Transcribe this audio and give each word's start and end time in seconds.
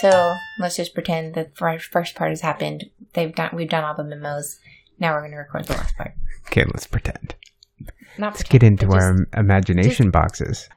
So 0.00 0.36
let's 0.58 0.76
just 0.76 0.94
pretend 0.94 1.34
that 1.34 1.54
the 1.56 1.80
first 1.90 2.14
part 2.14 2.30
has 2.30 2.40
happened. 2.40 2.84
They've 3.14 3.34
done. 3.34 3.50
We've 3.54 3.68
done 3.68 3.84
all 3.84 3.94
the 3.94 4.04
memos. 4.04 4.58
Now 4.98 5.12
we're 5.14 5.20
going 5.20 5.32
to 5.32 5.38
record 5.38 5.64
the 5.66 5.74
last 5.74 5.96
part. 5.96 6.12
Okay, 6.46 6.64
let's 6.64 6.86
pretend. 6.86 7.34
Not 8.18 8.34
Let's 8.34 8.42
get 8.44 8.62
into 8.62 8.90
our 8.90 9.12
just- 9.14 9.34
imagination 9.36 10.10
boxes. 10.10 10.68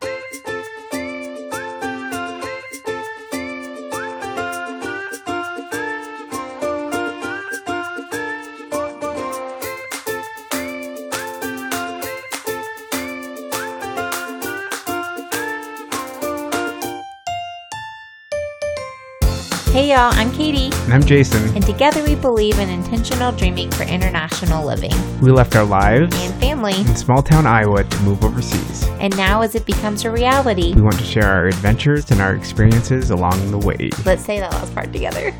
Y'all, 19.91 20.13
I'm 20.13 20.31
Katie, 20.31 20.69
And 20.85 20.93
I'm 20.93 21.03
Jason. 21.03 21.53
and 21.53 21.65
together 21.65 22.01
we 22.05 22.15
believe 22.15 22.57
in 22.59 22.69
intentional 22.69 23.33
dreaming 23.33 23.69
for 23.71 23.83
international 23.83 24.65
living 24.65 24.93
We 25.19 25.31
left 25.31 25.53
our 25.57 25.65
lives 25.65 26.15
and 26.15 26.33
family. 26.39 26.79
in 26.79 26.95
small 26.95 27.21
town 27.21 27.45
Iowa 27.45 27.83
to 27.83 27.99
move 28.03 28.23
overseas. 28.23 28.85
And 29.01 29.15
now, 29.17 29.41
as 29.41 29.53
it 29.53 29.65
becomes 29.65 30.05
a 30.05 30.11
reality, 30.11 30.73
We 30.73 30.81
want 30.81 30.97
to 30.97 31.03
share 31.03 31.25
our 31.25 31.47
adventures 31.47 32.09
and 32.09 32.21
our 32.21 32.35
experiences 32.35 33.09
along 33.09 33.51
the 33.51 33.57
way. 33.57 33.89
let's 34.05 34.23
say 34.23 34.39
that 34.39 34.53
last 34.53 34.73
part 34.73 34.93
together. 34.93 35.31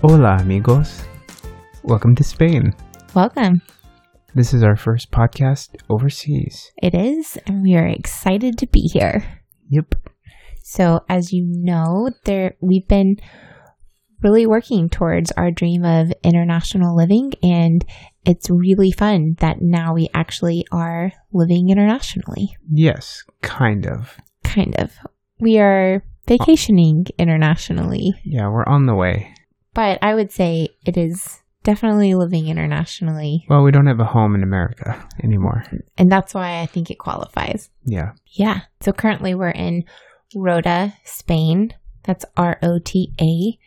Hola, 0.00 0.38
amigos. 0.40 1.02
Welcome 1.82 2.14
to 2.16 2.24
Spain. 2.24 2.74
Welcome. 3.14 3.60
This 4.34 4.54
is 4.54 4.62
our 4.62 4.76
first 4.76 5.10
podcast 5.10 5.76
overseas. 5.90 6.72
It 6.82 6.94
is, 6.94 7.36
and 7.46 7.62
we 7.62 7.74
are 7.76 7.86
excited 7.86 8.56
to 8.58 8.66
be 8.66 8.80
here. 8.82 9.37
Yep. 9.68 9.94
So, 10.62 11.04
as 11.08 11.32
you 11.32 11.44
know, 11.46 12.10
there 12.24 12.56
we've 12.60 12.86
been 12.88 13.16
really 14.22 14.46
working 14.46 14.88
towards 14.88 15.30
our 15.32 15.50
dream 15.50 15.84
of 15.84 16.12
international 16.24 16.96
living, 16.96 17.32
and 17.42 17.84
it's 18.26 18.50
really 18.50 18.90
fun 18.90 19.36
that 19.38 19.62
now 19.62 19.94
we 19.94 20.08
actually 20.12 20.66
are 20.72 21.12
living 21.32 21.70
internationally. 21.70 22.56
Yes, 22.70 23.22
kind 23.42 23.86
of. 23.86 24.16
Kind 24.44 24.74
of. 24.78 24.92
We 25.40 25.58
are 25.58 26.02
vacationing 26.26 27.06
internationally, 27.18 28.12
Yeah, 28.24 28.48
we're 28.50 28.66
on 28.66 28.86
the 28.86 28.94
way. 28.94 29.32
but 29.72 29.98
I 30.02 30.14
would 30.14 30.32
say 30.32 30.68
it 30.84 30.96
is 30.96 31.40
definitely 31.68 32.14
living 32.14 32.48
internationally, 32.48 33.44
Well, 33.50 33.62
we 33.62 33.70
don't 33.70 33.86
have 33.88 34.00
a 34.00 34.04
home 34.06 34.34
in 34.34 34.42
America 34.42 35.06
anymore. 35.22 35.64
and 35.98 36.10
that's 36.10 36.32
why 36.32 36.60
I 36.62 36.66
think 36.66 36.90
it 36.90 36.98
qualifies. 36.98 37.68
Yeah. 37.84 38.12
Yeah. 38.26 38.60
So 38.80 38.92
currently 38.92 39.34
we're 39.34 39.50
in 39.50 39.84
Rota, 40.34 40.94
Spain. 41.04 41.74
That's 42.04 42.24
R 42.38 42.58
O 42.62 42.78
T 42.82 43.12
A. 43.20 43.58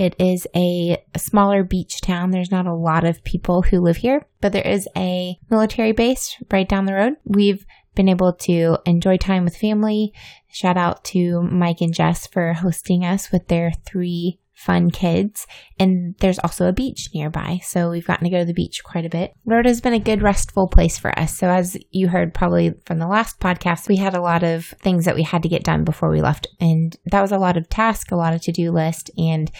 It 0.00 0.14
is 0.20 0.46
a, 0.54 0.96
a 1.12 1.18
smaller 1.18 1.64
beach 1.64 2.00
town. 2.00 2.30
There's 2.30 2.52
not 2.52 2.66
a 2.68 2.74
lot 2.74 3.02
of 3.04 3.24
people 3.24 3.62
who 3.62 3.80
live 3.80 3.96
here, 3.96 4.26
but 4.40 4.52
there 4.52 4.66
is 4.66 4.86
a 4.96 5.36
military 5.50 5.90
base 5.90 6.36
right 6.52 6.68
down 6.68 6.84
the 6.84 6.94
road. 6.94 7.14
We've 7.24 7.66
been 7.96 8.08
able 8.08 8.32
to 8.34 8.78
enjoy 8.86 9.16
time 9.16 9.42
with 9.44 9.56
family. 9.56 10.12
Shout 10.52 10.76
out 10.76 11.02
to 11.06 11.42
Mike 11.42 11.80
and 11.80 11.92
Jess 11.92 12.28
for 12.28 12.52
hosting 12.52 13.04
us 13.04 13.32
with 13.32 13.48
their 13.48 13.72
three 13.84 14.38
fun 14.60 14.90
kids. 14.90 15.46
And 15.78 16.14
there's 16.20 16.38
also 16.38 16.68
a 16.68 16.72
beach 16.72 17.08
nearby. 17.14 17.60
So 17.62 17.90
we've 17.90 18.06
gotten 18.06 18.24
to 18.24 18.30
go 18.30 18.40
to 18.40 18.44
the 18.44 18.52
beach 18.52 18.82
quite 18.84 19.06
a 19.06 19.10
bit. 19.10 19.32
Rota's 19.46 19.80
been 19.80 19.94
a 19.94 19.98
good 19.98 20.20
restful 20.20 20.68
place 20.68 20.98
for 20.98 21.18
us. 21.18 21.36
So 21.36 21.48
as 21.48 21.78
you 21.90 22.08
heard 22.08 22.34
probably 22.34 22.74
from 22.84 22.98
the 22.98 23.08
last 23.08 23.40
podcast, 23.40 23.88
we 23.88 23.96
had 23.96 24.14
a 24.14 24.20
lot 24.20 24.42
of 24.42 24.66
things 24.82 25.06
that 25.06 25.14
we 25.14 25.22
had 25.22 25.42
to 25.44 25.48
get 25.48 25.64
done 25.64 25.84
before 25.84 26.10
we 26.10 26.20
left. 26.20 26.46
And 26.60 26.94
that 27.06 27.22
was 27.22 27.32
a 27.32 27.38
lot 27.38 27.56
of 27.56 27.70
task, 27.70 28.10
a 28.10 28.16
lot 28.16 28.34
of 28.34 28.42
to-do 28.42 28.70
list 28.70 29.10
and 29.16 29.50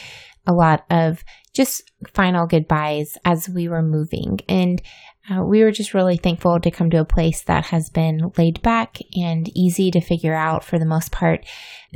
a 0.46 0.52
lot 0.52 0.84
of 0.90 1.24
just 1.54 1.90
final 2.14 2.46
goodbyes 2.46 3.16
as 3.24 3.48
we 3.48 3.68
were 3.68 3.82
moving. 3.82 4.40
And 4.48 4.82
uh, 5.30 5.42
we 5.44 5.62
were 5.62 5.70
just 5.70 5.94
really 5.94 6.16
thankful 6.16 6.58
to 6.60 6.70
come 6.70 6.90
to 6.90 7.00
a 7.00 7.04
place 7.04 7.42
that 7.44 7.66
has 7.66 7.88
been 7.90 8.32
laid 8.36 8.60
back 8.62 8.98
and 9.14 9.48
easy 9.56 9.90
to 9.90 10.00
figure 10.00 10.34
out 10.34 10.64
for 10.64 10.78
the 10.78 10.86
most 10.86 11.12
part. 11.12 11.46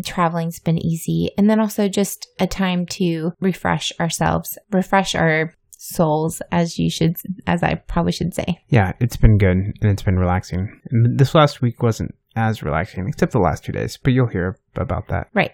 Traveling's 0.04 0.60
been 0.60 0.78
easy. 0.78 1.30
And 1.36 1.48
then 1.48 1.60
also 1.60 1.88
just 1.88 2.28
a 2.38 2.46
time 2.46 2.86
to 2.86 3.32
refresh 3.40 3.92
ourselves, 3.98 4.58
refresh 4.70 5.14
our 5.14 5.54
souls, 5.70 6.40
as 6.50 6.78
you 6.78 6.90
should, 6.90 7.16
as 7.46 7.62
I 7.62 7.74
probably 7.74 8.12
should 8.12 8.34
say. 8.34 8.60
Yeah, 8.68 8.92
it's 9.00 9.16
been 9.16 9.38
good 9.38 9.56
and 9.56 9.76
it's 9.82 10.02
been 10.02 10.18
relaxing. 10.18 10.80
And 10.90 11.18
this 11.18 11.34
last 11.34 11.60
week 11.60 11.82
wasn't 11.82 12.14
as 12.36 12.62
relaxing, 12.62 13.06
except 13.08 13.32
the 13.32 13.38
last 13.38 13.64
two 13.64 13.72
days, 13.72 13.96
but 13.96 14.12
you'll 14.12 14.28
hear 14.28 14.58
about 14.76 15.08
that. 15.08 15.28
Right. 15.34 15.52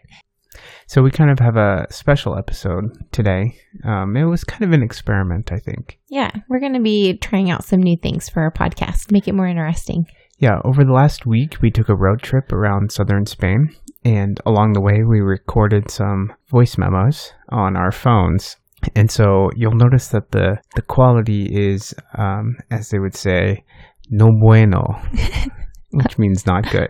So 0.87 1.03
we 1.03 1.11
kind 1.11 1.31
of 1.31 1.39
have 1.39 1.57
a 1.57 1.87
special 1.91 2.37
episode 2.37 2.85
today. 3.13 3.57
Um, 3.85 4.17
it 4.17 4.25
was 4.25 4.45
kind 4.45 4.65
of 4.65 4.73
an 4.73 4.83
experiment, 4.83 5.53
I 5.53 5.59
think. 5.59 5.99
Yeah. 6.09 6.31
We're 6.49 6.61
going 6.61 6.75
to 6.75 6.81
be 6.81 7.17
trying 7.19 7.51
out 7.51 7.65
some 7.65 7.81
new 7.81 7.97
things 7.97 8.29
for 8.29 8.43
our 8.43 8.53
podcast, 8.53 9.13
make 9.13 9.29
it 9.29 9.35
more 9.35 9.47
interesting. 9.47 10.07
Yeah, 10.39 10.59
over 10.65 10.85
the 10.85 10.93
last 10.93 11.27
week, 11.27 11.61
we 11.61 11.71
took 11.71 11.91
a 11.91 11.95
road 11.95 12.23
trip 12.23 12.51
around 12.51 12.93
southern 12.93 13.27
Spain, 13.27 13.77
and 14.05 14.41
along 14.47 14.73
the 14.73 14.81
way, 14.81 15.03
we 15.07 15.21
recorded 15.21 15.91
some 15.91 16.33
voice 16.51 16.79
memos 16.79 17.35
on 17.51 17.77
our 17.77 17.93
phones. 17.93 18.57
And 18.97 19.11
so 19.11 19.51
you'll 19.55 19.75
notice 19.75 20.09
that 20.09 20.31
the, 20.31 20.57
the 20.77 20.83
quality 20.83 21.45
is, 21.45 21.95
um, 22.17 22.57
as 22.71 22.89
they 22.89 22.99
would 22.99 23.15
say, 23.15 23.65
no 24.09 24.31
bueno, 24.41 24.99
which 25.91 26.19
means 26.19 26.47
not 26.47 26.71
good. 26.71 26.89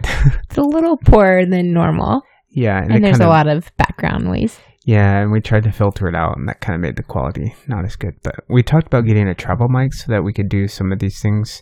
It's 0.48 0.56
a 0.58 0.62
little 0.62 0.96
poorer 0.96 1.44
than 1.44 1.72
normal. 1.72 2.22
Yeah, 2.50 2.82
And, 2.82 2.94
it 2.96 3.02
there's 3.02 3.18
kind 3.18 3.28
a 3.28 3.32
lot 3.32 3.46
of 3.48 3.70
background 3.76 4.24
noise. 4.24 4.58
Yeah, 4.84 5.18
and 5.20 5.30
we 5.30 5.40
tried 5.40 5.64
to 5.64 5.72
filter 5.72 6.08
it 6.08 6.14
out, 6.14 6.36
and 6.38 6.48
that 6.48 6.60
kind 6.60 6.74
of 6.74 6.80
made 6.80 6.96
the 6.96 7.02
quality 7.02 7.54
not 7.68 7.84
as 7.84 7.96
good. 7.96 8.14
But 8.22 8.36
we 8.48 8.62
talked 8.62 8.86
about 8.86 9.04
getting 9.04 9.28
a 9.28 9.34
travel 9.34 9.68
mic 9.68 9.92
so 9.92 10.10
that 10.10 10.24
we 10.24 10.32
could 10.32 10.48
do 10.48 10.68
some 10.68 10.90
of 10.90 10.98
these 11.00 11.20
things, 11.20 11.60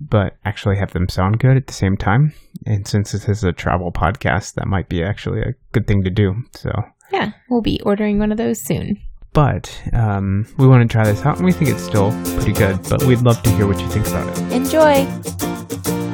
but 0.00 0.36
actually 0.44 0.76
have 0.78 0.92
them 0.92 1.08
sound 1.08 1.38
good 1.38 1.56
at 1.56 1.66
the 1.66 1.72
same 1.74 1.96
time. 1.96 2.32
And 2.64 2.88
since 2.88 3.12
this 3.12 3.28
is 3.28 3.44
a 3.44 3.52
travel 3.52 3.92
podcast, 3.92 4.54
that 4.54 4.66
might 4.66 4.88
be 4.88 5.02
actually 5.02 5.42
a 5.42 5.54
good 5.72 5.86
thing 5.86 6.02
to 6.04 6.10
do. 6.10 6.34
So, 6.52 6.70
Yeah. 7.12 7.32
We'll 7.50 7.60
be 7.62 7.80
ordering 7.82 8.18
one 8.18 8.32
of 8.32 8.38
those 8.38 8.60
soon. 8.60 8.98
but 9.34 9.70
um, 9.92 10.46
we 10.56 10.66
want 10.66 10.82
to 10.82 10.88
try 10.90 11.04
this 11.04 11.22
out, 11.26 11.36
and 11.36 11.44
we 11.44 11.52
think 11.52 11.68
it's 11.70 11.82
still 11.82 12.10
pretty 12.36 12.52
good. 12.54 12.78
But 12.88 13.02
we'd 13.04 13.20
love 13.20 13.42
to 13.42 13.50
hear 13.50 13.66
what 13.66 13.78
you 13.78 13.88
think 13.90 14.06
about 14.08 14.26
it. 14.32 14.52
Enjoy. 14.52 16.05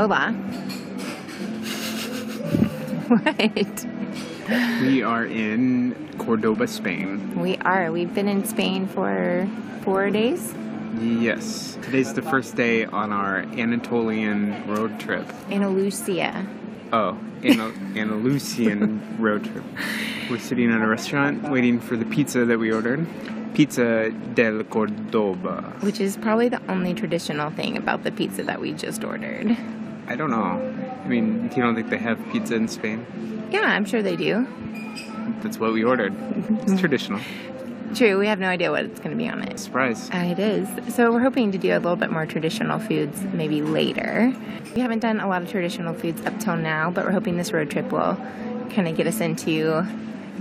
Hola. 0.00 0.32
What? 3.08 3.86
We 4.80 5.02
are 5.02 5.26
in 5.26 5.94
Cordoba, 6.16 6.68
Spain. 6.68 7.38
We 7.38 7.58
are. 7.58 7.92
We've 7.92 8.14
been 8.14 8.26
in 8.26 8.46
Spain 8.46 8.88
for 8.88 9.46
four 9.82 10.08
days. 10.08 10.54
Yes, 10.98 11.76
today's 11.82 12.14
the 12.14 12.22
first 12.22 12.56
day 12.56 12.86
on 12.86 13.12
our 13.12 13.40
Anatolian 13.60 14.66
road 14.66 14.98
trip. 14.98 15.30
Andalusia. 15.50 16.46
Oh, 16.94 17.18
Andalusian 17.44 19.02
road 19.18 19.44
trip. 19.44 19.64
We're 20.30 20.38
sitting 20.38 20.70
at 20.72 20.80
a 20.80 20.86
restaurant 20.86 21.42
waiting 21.50 21.78
for 21.78 21.98
the 21.98 22.06
pizza 22.06 22.46
that 22.46 22.58
we 22.58 22.72
ordered. 22.72 23.06
Pizza 23.52 24.08
del 24.32 24.64
Cordoba. 24.64 25.60
Which 25.80 26.00
is 26.00 26.16
probably 26.16 26.48
the 26.48 26.62
only 26.70 26.94
traditional 26.94 27.50
thing 27.50 27.76
about 27.76 28.02
the 28.04 28.12
pizza 28.12 28.42
that 28.44 28.62
we 28.62 28.72
just 28.72 29.04
ordered. 29.04 29.58
I 30.10 30.16
don't 30.16 30.30
know. 30.30 30.60
I 31.04 31.06
mean, 31.06 31.44
you 31.54 31.62
don't 31.62 31.76
think 31.76 31.88
they 31.88 31.96
have 31.98 32.18
pizza 32.32 32.56
in 32.56 32.66
Spain? 32.66 33.06
Yeah, 33.52 33.62
I'm 33.62 33.84
sure 33.84 34.02
they 34.02 34.16
do. 34.16 34.44
That's 35.40 35.60
what 35.60 35.72
we 35.72 35.84
ordered. 35.84 36.12
It's 36.62 36.80
traditional. 36.80 37.20
True, 37.94 38.18
we 38.18 38.26
have 38.26 38.40
no 38.40 38.48
idea 38.48 38.72
what 38.72 38.84
it's 38.84 38.98
going 38.98 39.12
to 39.12 39.16
be 39.16 39.28
on 39.28 39.40
it. 39.42 39.60
Surprise. 39.60 40.10
Uh, 40.10 40.18
it 40.18 40.40
is. 40.40 40.68
So 40.94 41.12
we're 41.12 41.20
hoping 41.20 41.52
to 41.52 41.58
do 41.58 41.70
a 41.70 41.78
little 41.78 41.94
bit 41.94 42.10
more 42.10 42.26
traditional 42.26 42.80
foods 42.80 43.22
maybe 43.32 43.62
later. 43.62 44.34
We 44.74 44.80
haven't 44.80 44.98
done 44.98 45.20
a 45.20 45.28
lot 45.28 45.42
of 45.42 45.50
traditional 45.50 45.94
foods 45.94 46.24
up 46.26 46.40
till 46.40 46.56
now, 46.56 46.90
but 46.90 47.04
we're 47.04 47.12
hoping 47.12 47.36
this 47.36 47.52
road 47.52 47.70
trip 47.70 47.92
will 47.92 48.16
kind 48.70 48.88
of 48.88 48.96
get 48.96 49.06
us 49.06 49.20
into 49.20 49.86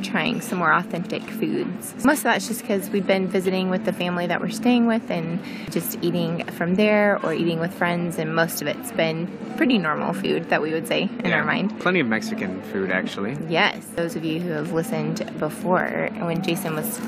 trying 0.04 0.42
some 0.42 0.57
more 0.60 0.74
authentic 0.74 1.22
foods. 1.24 1.94
Most 2.04 2.19
of 2.19 2.24
that's 2.24 2.48
just 2.48 2.62
because 2.62 2.90
we've 2.90 3.07
been 3.07 3.28
visiting 3.28 3.69
with 3.69 3.86
the 3.86 3.94
family 3.94 4.28
that 4.28 4.42
we're 4.42 4.50
staying 4.50 4.88
with 4.88 5.10
and 5.10 5.40
just 5.72 5.98
eating 6.01 6.46
from 6.46 6.75
there 6.75 7.19
or 7.24 7.34
eating 7.34 7.60
with 7.60 7.74
friends, 7.74 8.18
and 8.18 8.36
most 8.36 8.62
of 8.62 8.68
it's 8.68 8.92
been 8.92 9.28
pretty 9.57 9.78
normal 9.78 10.13
food 10.13 10.50
that 10.50 10.62
we 10.62 10.72
would 10.72 10.88
say 10.88 11.10
in 11.24 11.34
our 11.34 11.44
mind. 11.44 11.78
Plenty 11.80 12.00
of 12.00 12.07
Mexican 12.07 12.62
food, 12.63 12.92
actually. 12.92 13.38
Yes, 13.48 13.86
those 13.96 14.16
of 14.16 14.24
you 14.24 14.40
who 14.40 14.50
have 14.51 14.72
listened 14.72 15.31
before, 15.40 16.10
when 16.19 16.42
Jason 16.42 16.75
was 16.75 17.00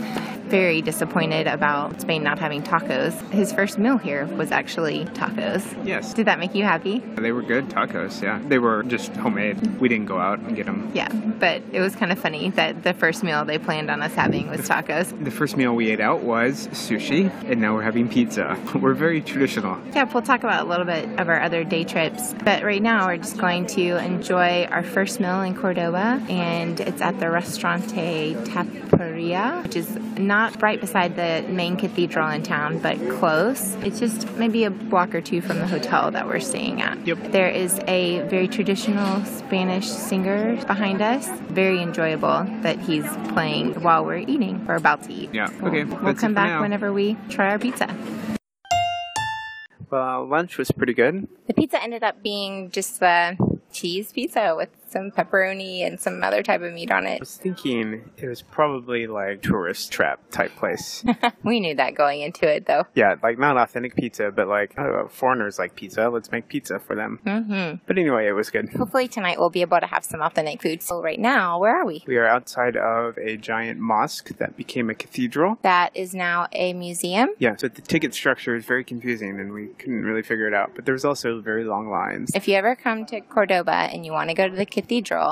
very 0.51 0.81
disappointed 0.81 1.47
about 1.47 2.01
Spain 2.01 2.23
not 2.23 2.37
having 2.37 2.61
tacos. 2.61 3.13
His 3.31 3.53
first 3.53 3.79
meal 3.79 3.97
here 3.97 4.25
was 4.25 4.51
actually 4.51 5.05
tacos. 5.05 5.63
Yes. 5.87 6.13
Did 6.13 6.27
that 6.27 6.39
make 6.39 6.53
you 6.53 6.65
happy? 6.65 6.99
They 6.99 7.31
were 7.31 7.41
good 7.41 7.69
tacos, 7.69 8.21
yeah. 8.21 8.41
They 8.49 8.59
were 8.59 8.83
just 8.83 9.15
homemade. 9.15 9.79
We 9.79 9.87
didn't 9.87 10.07
go 10.07 10.19
out 10.19 10.39
and 10.39 10.53
get 10.53 10.65
them. 10.65 10.91
Yeah, 10.93 11.07
but 11.13 11.63
it 11.71 11.79
was 11.79 11.95
kind 11.95 12.11
of 12.11 12.19
funny 12.19 12.49
that 12.51 12.80
the 12.83 12.93
first 12.93 13.23
meal 13.23 13.45
they 13.45 13.57
planned 13.57 13.89
on 13.89 14.01
us 14.01 14.13
having 14.13 14.49
was 14.49 14.61
tacos. 14.61 15.11
The 15.31 15.31
first 15.31 15.55
meal 15.55 15.75
we 15.75 15.91
ate 15.91 15.99
out 15.99 16.23
was 16.23 16.67
sushi, 16.69 17.31
and 17.49 17.61
now 17.61 17.75
we're 17.75 17.83
having 17.83 18.09
pizza. 18.09 18.57
We're 18.75 18.93
very 18.93 19.21
traditional. 19.21 19.77
Yeah, 19.93 20.03
we'll 20.11 20.23
talk 20.23 20.43
about 20.43 20.65
a 20.65 20.69
little 20.69 20.85
bit 20.85 21.19
of 21.19 21.29
our 21.29 21.41
other 21.41 21.63
day 21.63 21.83
trips, 21.83 22.33
but 22.43 22.63
right 22.63 22.81
now 22.81 23.07
we're 23.07 23.17
just 23.17 23.37
going 23.37 23.67
to 23.67 23.97
enjoy 24.03 24.65
our 24.65 24.83
first 24.83 25.19
meal 25.19 25.41
in 25.41 25.55
Cordoba, 25.55 26.21
and 26.29 26.79
it's 26.79 27.01
at 27.01 27.19
the 27.19 27.29
Restaurante 27.29 28.33
Taperia, 28.45 29.63
which 29.63 29.75
is 29.75 29.95
not 30.17 30.61
right 30.61 30.79
beside 30.81 31.15
the 31.15 31.45
main 31.49 31.77
cathedral 31.77 32.27
in 32.29 32.43
town, 32.43 32.79
but 32.79 32.97
close. 33.09 33.75
It's 33.83 33.99
just 33.99 34.29
maybe 34.33 34.63
a 34.63 34.71
block 34.71 35.13
or 35.13 35.21
two 35.21 35.41
from 35.41 35.59
the 35.59 35.67
hotel 35.67 36.11
that 36.11 36.27
we're 36.27 36.39
staying 36.39 36.81
at. 36.81 37.05
Yep. 37.05 37.31
There 37.31 37.49
is 37.49 37.79
a 37.87 38.21
very 38.27 38.47
traditional 38.47 39.23
Spanish 39.25 39.87
singer 39.87 40.55
behind 40.65 41.01
us. 41.01 41.27
Very 41.49 41.81
enjoyable 41.81 42.45
that 42.71 42.79
he's 42.85 43.05
playing 43.33 43.73
while 43.83 44.05
we're 44.05 44.17
eating. 44.23 44.65
We're 44.65 44.75
about 44.75 45.03
to 45.03 45.13
eat. 45.13 45.33
Yeah, 45.33 45.49
We'll- 45.59 45.67
okay, 45.67 45.83
We'll, 45.83 45.99
that's 45.99 46.19
it 46.19 46.21
come 46.21 46.33
back 46.33 46.47
now. 46.47 46.61
whenever 46.61 46.93
we 46.93 47.17
try 47.29 47.51
our 47.51 47.59
pizza. 47.59 47.93
Well, 49.89 50.25
lunch 50.25 50.57
was 50.57 50.71
pretty 50.71 50.93
good. 50.93 51.27
The 51.47 51.53
pizza 51.53 51.83
ended 51.83 52.01
up 52.01 52.23
being 52.23 52.71
just 52.71 53.01
the 53.01 53.35
cheese 53.73 54.13
pizza 54.13 54.53
with 54.55 54.69
some 54.91 55.11
pepperoni 55.11 55.85
and 55.85 55.99
some 55.99 56.23
other 56.23 56.43
type 56.43 56.61
of 56.61 56.73
meat 56.73 56.91
on 56.91 57.05
it. 57.05 57.15
I 57.15 57.19
was 57.19 57.37
thinking 57.37 58.09
it 58.17 58.27
was 58.27 58.41
probably 58.41 59.07
like 59.07 59.41
tourist 59.41 59.91
trap 59.91 60.19
type 60.31 60.55
place. 60.57 61.03
we 61.43 61.59
knew 61.59 61.75
that 61.75 61.95
going 61.95 62.21
into 62.21 62.47
it, 62.47 62.65
though. 62.65 62.85
yeah, 62.95 63.15
like 63.23 63.39
not 63.39 63.57
authentic 63.57 63.95
pizza, 63.95 64.31
but 64.31 64.47
like 64.47 64.77
oh, 64.77 65.07
foreigners 65.09 65.57
like 65.59 65.75
pizza. 65.75 66.09
Let's 66.09 66.31
make 66.31 66.47
pizza 66.47 66.79
for 66.79 66.95
them. 66.95 67.19
hmm 67.23 67.75
But 67.87 67.97
anyway, 67.97 68.27
it 68.27 68.33
was 68.33 68.49
good. 68.49 68.69
Hopefully 68.69 69.07
tonight 69.07 69.39
we'll 69.39 69.49
be 69.49 69.61
able 69.61 69.79
to 69.79 69.87
have 69.87 70.03
some 70.03 70.21
authentic 70.21 70.61
food. 70.61 70.81
So 70.83 71.01
right 71.01 71.19
now, 71.19 71.59
where 71.59 71.75
are 71.75 71.85
we? 71.85 72.03
We 72.07 72.17
are 72.17 72.27
outside 72.27 72.75
of 72.77 73.17
a 73.17 73.37
giant 73.37 73.79
mosque 73.79 74.37
that 74.37 74.57
became 74.57 74.89
a 74.89 74.95
cathedral. 74.95 75.57
That 75.61 75.95
is 75.95 76.13
now 76.13 76.47
a 76.51 76.73
museum. 76.73 77.29
Yeah, 77.39 77.55
so 77.55 77.67
the 77.67 77.81
ticket 77.81 78.13
structure 78.13 78.55
is 78.55 78.65
very 78.65 78.83
confusing 78.83 79.39
and 79.39 79.53
we 79.53 79.67
couldn't 79.67 80.03
really 80.03 80.21
figure 80.23 80.47
it 80.47 80.53
out. 80.53 80.71
But 80.75 80.85
there's 80.85 81.05
also 81.05 81.39
very 81.41 81.63
long 81.63 81.89
lines. 81.89 82.31
If 82.35 82.47
you 82.47 82.55
ever 82.55 82.75
come 82.75 83.05
to 83.07 83.21
Cordoba 83.21 83.71
and 83.71 84.05
you 84.05 84.11
want 84.11 84.29
to 84.29 84.33
go 84.35 84.47
to 84.47 84.55
the 84.55 84.65
cathedral, 84.65 84.80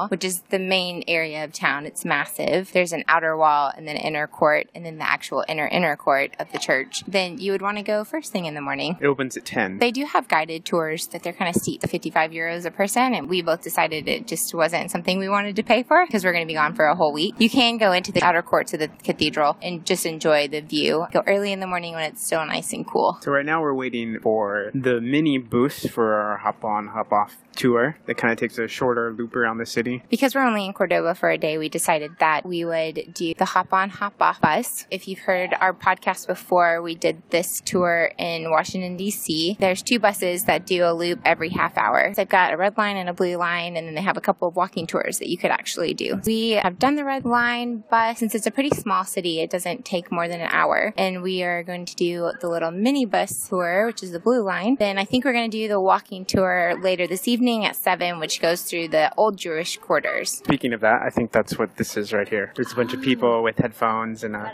which 0.09 0.23
is 0.23 0.41
the 0.49 0.59
main 0.59 1.03
area 1.07 1.43
of 1.43 1.53
town, 1.53 1.85
it's 1.85 2.05
massive. 2.05 2.71
There's 2.71 2.93
an 2.93 3.03
outer 3.07 3.37
wall 3.37 3.71
and 3.75 3.87
then 3.87 3.95
an 3.95 4.01
inner 4.01 4.27
court 4.27 4.69
and 4.73 4.85
then 4.85 4.97
the 4.97 5.09
actual 5.09 5.43
inner 5.47 5.67
inner 5.67 5.95
court 5.95 6.35
of 6.39 6.51
the 6.51 6.59
church. 6.59 7.03
Then 7.07 7.37
you 7.37 7.51
would 7.51 7.61
want 7.61 7.77
to 7.77 7.83
go 7.83 8.03
first 8.03 8.31
thing 8.31 8.45
in 8.45 8.53
the 8.53 8.61
morning. 8.61 8.97
It 8.99 9.05
opens 9.05 9.37
at 9.37 9.45
10. 9.45 9.79
They 9.79 9.91
do 9.91 10.05
have 10.05 10.27
guided 10.27 10.65
tours 10.65 11.07
that 11.07 11.23
they're 11.23 11.33
kind 11.33 11.53
of 11.53 11.61
steep, 11.61 11.81
55 11.81 12.31
euros 12.31 12.65
a 12.65 12.71
person, 12.71 13.13
and 13.13 13.29
we 13.29 13.41
both 13.41 13.61
decided 13.61 14.07
it 14.07 14.27
just 14.27 14.53
wasn't 14.53 14.91
something 14.91 15.19
we 15.19 15.29
wanted 15.29 15.55
to 15.55 15.63
pay 15.63 15.83
for 15.83 16.05
because 16.05 16.23
we're 16.23 16.33
going 16.33 16.45
to 16.45 16.47
be 16.47 16.53
gone 16.53 16.73
for 16.73 16.85
a 16.85 16.95
whole 16.95 17.13
week. 17.13 17.35
You 17.37 17.49
can 17.49 17.77
go 17.77 17.91
into 17.91 18.11
the 18.11 18.23
outer 18.23 18.41
courts 18.41 18.73
of 18.73 18.79
the 18.79 18.87
cathedral 19.03 19.57
and 19.61 19.85
just 19.85 20.05
enjoy 20.05 20.47
the 20.47 20.61
view. 20.61 21.07
Go 21.11 21.23
early 21.25 21.51
in 21.51 21.59
the 21.59 21.67
morning 21.67 21.93
when 21.93 22.03
it's 22.03 22.25
still 22.25 22.45
nice 22.45 22.73
and 22.73 22.85
cool. 22.85 23.17
So 23.21 23.31
right 23.31 23.45
now 23.45 23.61
we're 23.61 23.73
waiting 23.73 24.19
for 24.19 24.71
the 24.73 25.01
mini 25.01 25.37
boost 25.37 25.89
for 25.89 26.13
our 26.13 26.37
hop 26.37 26.63
on, 26.63 26.87
hop 26.87 27.11
off 27.11 27.37
tour 27.55 27.97
that 28.05 28.15
kind 28.15 28.31
of 28.31 28.39
takes 28.39 28.57
a 28.57 28.67
shorter 28.67 29.11
loop 29.11 29.35
around 29.39 29.57
the 29.57 29.65
city. 29.65 30.03
Because 30.09 30.35
we're 30.35 30.45
only 30.45 30.65
in 30.65 30.73
Cordova 30.73 31.15
for 31.15 31.29
a 31.29 31.37
day, 31.37 31.57
we 31.57 31.69
decided 31.69 32.11
that 32.19 32.45
we 32.45 32.65
would 32.65 33.13
do 33.13 33.33
the 33.33 33.45
hop 33.45 33.73
on, 33.73 33.89
hop 33.89 34.13
off 34.21 34.41
bus. 34.41 34.85
If 34.91 35.07
you've 35.07 35.19
heard 35.19 35.53
our 35.59 35.73
podcast 35.73 36.27
before, 36.27 36.81
we 36.81 36.95
did 36.95 37.21
this 37.29 37.61
tour 37.61 38.11
in 38.17 38.49
Washington, 38.49 38.97
D.C. 38.97 39.57
There's 39.59 39.81
two 39.81 39.99
buses 39.99 40.45
that 40.45 40.65
do 40.65 40.83
a 40.85 40.93
loop 40.93 41.19
every 41.25 41.49
half 41.49 41.77
hour. 41.77 42.13
They've 42.15 42.27
got 42.27 42.53
a 42.53 42.57
red 42.57 42.77
line 42.77 42.97
and 42.97 43.09
a 43.09 43.13
blue 43.13 43.37
line, 43.37 43.75
and 43.77 43.87
then 43.87 43.95
they 43.95 44.01
have 44.01 44.17
a 44.17 44.21
couple 44.21 44.47
of 44.47 44.55
walking 44.55 44.87
tours 44.87 45.19
that 45.19 45.29
you 45.29 45.37
could 45.37 45.51
actually 45.51 45.93
do. 45.93 46.19
We 46.25 46.51
have 46.51 46.79
done 46.79 46.95
the 46.95 47.05
red 47.05 47.25
line 47.25 47.83
bus. 47.89 48.19
Since 48.19 48.35
it's 48.35 48.47
a 48.47 48.51
pretty 48.51 48.71
small 48.71 49.03
city, 49.05 49.41
it 49.41 49.49
doesn't 49.49 49.85
take 49.85 50.11
more 50.11 50.27
than 50.27 50.41
an 50.41 50.49
hour. 50.51 50.93
And 50.97 51.21
we 51.21 51.43
are 51.43 51.63
going 51.63 51.85
to 51.85 51.95
do 51.95 52.31
the 52.41 52.49
little 52.49 52.71
mini 52.71 53.05
bus 53.05 53.47
tour, 53.49 53.85
which 53.85 54.03
is 54.03 54.11
the 54.11 54.19
blue 54.19 54.41
line. 54.41 54.75
Then 54.79 54.97
I 54.97 55.05
think 55.05 55.25
we're 55.25 55.33
going 55.33 55.49
to 55.49 55.57
do 55.57 55.67
the 55.67 55.79
walking 55.79 56.25
tour 56.25 56.75
later 56.81 57.07
this 57.07 57.27
evening 57.27 57.65
at 57.65 57.75
7, 57.75 58.19
which 58.19 58.41
goes 58.41 58.63
through 58.63 58.89
the 58.89 59.13
old 59.15 59.28
Jewish 59.31 59.77
quarters. 59.77 60.31
Speaking 60.31 60.73
of 60.73 60.81
that, 60.81 61.01
I 61.01 61.09
think 61.09 61.31
that's 61.31 61.57
what 61.57 61.77
this 61.77 61.97
is 61.97 62.13
right 62.13 62.27
here. 62.27 62.51
There's 62.55 62.71
a 62.71 62.75
bunch 62.75 62.93
of 62.93 63.01
people 63.01 63.43
with 63.43 63.57
headphones 63.57 64.23
and 64.23 64.35
a 64.35 64.51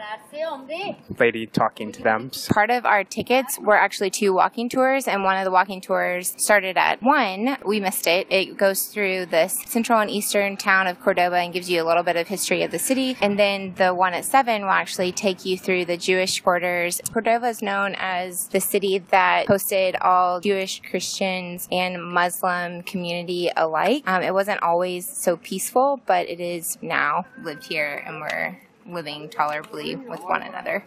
lady 1.19 1.45
talking 1.47 1.91
to 1.91 2.01
them. 2.01 2.31
Part 2.49 2.69
of 2.69 2.85
our 2.85 3.03
tickets 3.03 3.57
were 3.59 3.77
actually 3.77 4.09
two 4.09 4.33
walking 4.33 4.69
tours, 4.69 5.07
and 5.07 5.23
one 5.23 5.37
of 5.37 5.45
the 5.45 5.51
walking 5.51 5.81
tours 5.81 6.33
started 6.37 6.77
at 6.77 7.01
1. 7.01 7.57
We 7.65 7.79
missed 7.79 8.07
it. 8.07 8.27
It 8.29 8.57
goes 8.57 8.87
through 8.87 9.27
the 9.27 9.47
central 9.47 9.99
and 9.99 10.09
eastern 10.09 10.57
town 10.57 10.87
of 10.87 10.99
Cordoba 10.99 11.37
and 11.37 11.53
gives 11.53 11.69
you 11.69 11.81
a 11.81 11.85
little 11.85 12.03
bit 12.03 12.15
of 12.15 12.27
history 12.27 12.63
of 12.63 12.71
the 12.71 12.79
city. 12.79 13.17
And 13.21 13.37
then 13.39 13.73
the 13.75 13.93
one 13.93 14.13
at 14.13 14.25
7 14.25 14.61
will 14.61 14.69
actually 14.69 15.11
take 15.11 15.45
you 15.45 15.57
through 15.57 15.85
the 15.85 15.97
Jewish 15.97 16.41
quarters. 16.41 17.01
Cordova 17.11 17.47
is 17.47 17.61
known 17.61 17.95
as 17.97 18.47
the 18.47 18.59
city 18.59 18.99
that 19.09 19.47
hosted 19.47 19.95
all 20.01 20.41
Jewish, 20.41 20.81
Christians, 20.89 21.67
and 21.71 22.03
Muslim 22.03 22.83
community 22.83 23.49
alike. 23.55 24.03
Um, 24.07 24.21
it 24.23 24.33
wasn't 24.33 24.61
always 24.65 25.07
so 25.07 25.37
peaceful, 25.37 26.01
but 26.05 26.27
it 26.27 26.39
is 26.39 26.77
now 26.81 27.25
lived 27.43 27.65
here, 27.65 28.03
and 28.05 28.19
we're 28.19 28.59
living 28.87 29.29
tolerably 29.29 29.95
with 29.95 30.21
one 30.21 30.41
another. 30.41 30.83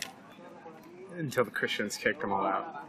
Until 1.16 1.44
the 1.44 1.50
Christians 1.50 1.96
kicked 1.96 2.20
them 2.20 2.32
all 2.32 2.44
out. 2.44 2.84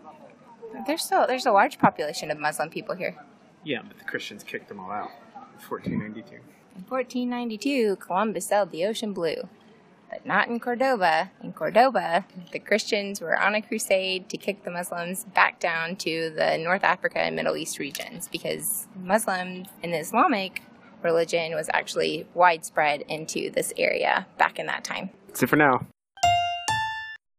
There's 0.88 1.03
still 1.03 1.27
there's 1.27 1.45
a 1.45 1.51
large 1.51 1.80
population 1.80 2.31
of 2.31 2.39
Muslim 2.39 2.69
people 2.69 2.95
here. 2.95 3.15
Yeah, 3.63 3.81
but 3.88 3.97
the 3.97 4.03
Christians 4.03 4.44
kicked 4.44 4.68
them 4.68 4.80
all 4.80 4.91
out. 4.91 5.12
1492. 5.68 6.36
In 6.75 6.83
1492, 6.88 7.95
Columbus 7.97 8.45
sailed 8.45 8.71
the 8.71 8.85
ocean 8.85 9.13
blue. 9.13 9.47
But 10.09 10.25
not 10.25 10.47
in 10.47 10.59
Cordoba. 10.59 11.30
In 11.44 11.53
Cordoba, 11.53 12.25
the 12.51 12.59
Christians 12.59 13.21
were 13.21 13.39
on 13.39 13.53
a 13.53 13.62
crusade 13.62 14.27
to 14.30 14.38
kick 14.38 14.63
the 14.63 14.71
Muslims 14.71 15.24
back 15.24 15.59
down 15.59 15.97
to 15.97 16.31
the 16.35 16.57
North 16.57 16.83
Africa 16.83 17.19
and 17.19 17.35
Middle 17.35 17.56
East 17.56 17.77
regions 17.77 18.27
because 18.27 18.88
Muslims 18.95 19.68
and 19.83 19.94
Islamic 19.94 20.63
religion 21.04 21.54
was 21.56 21.69
actually 21.74 22.28
widespread 22.34 23.01
into 23.07 23.50
this 23.51 23.74
area 23.78 24.28
back 24.38 24.60
in 24.60 24.66
that 24.68 24.84
time. 24.84 25.10
That's 25.28 25.44
it 25.44 25.50
for 25.50 25.56
now. 25.56 25.86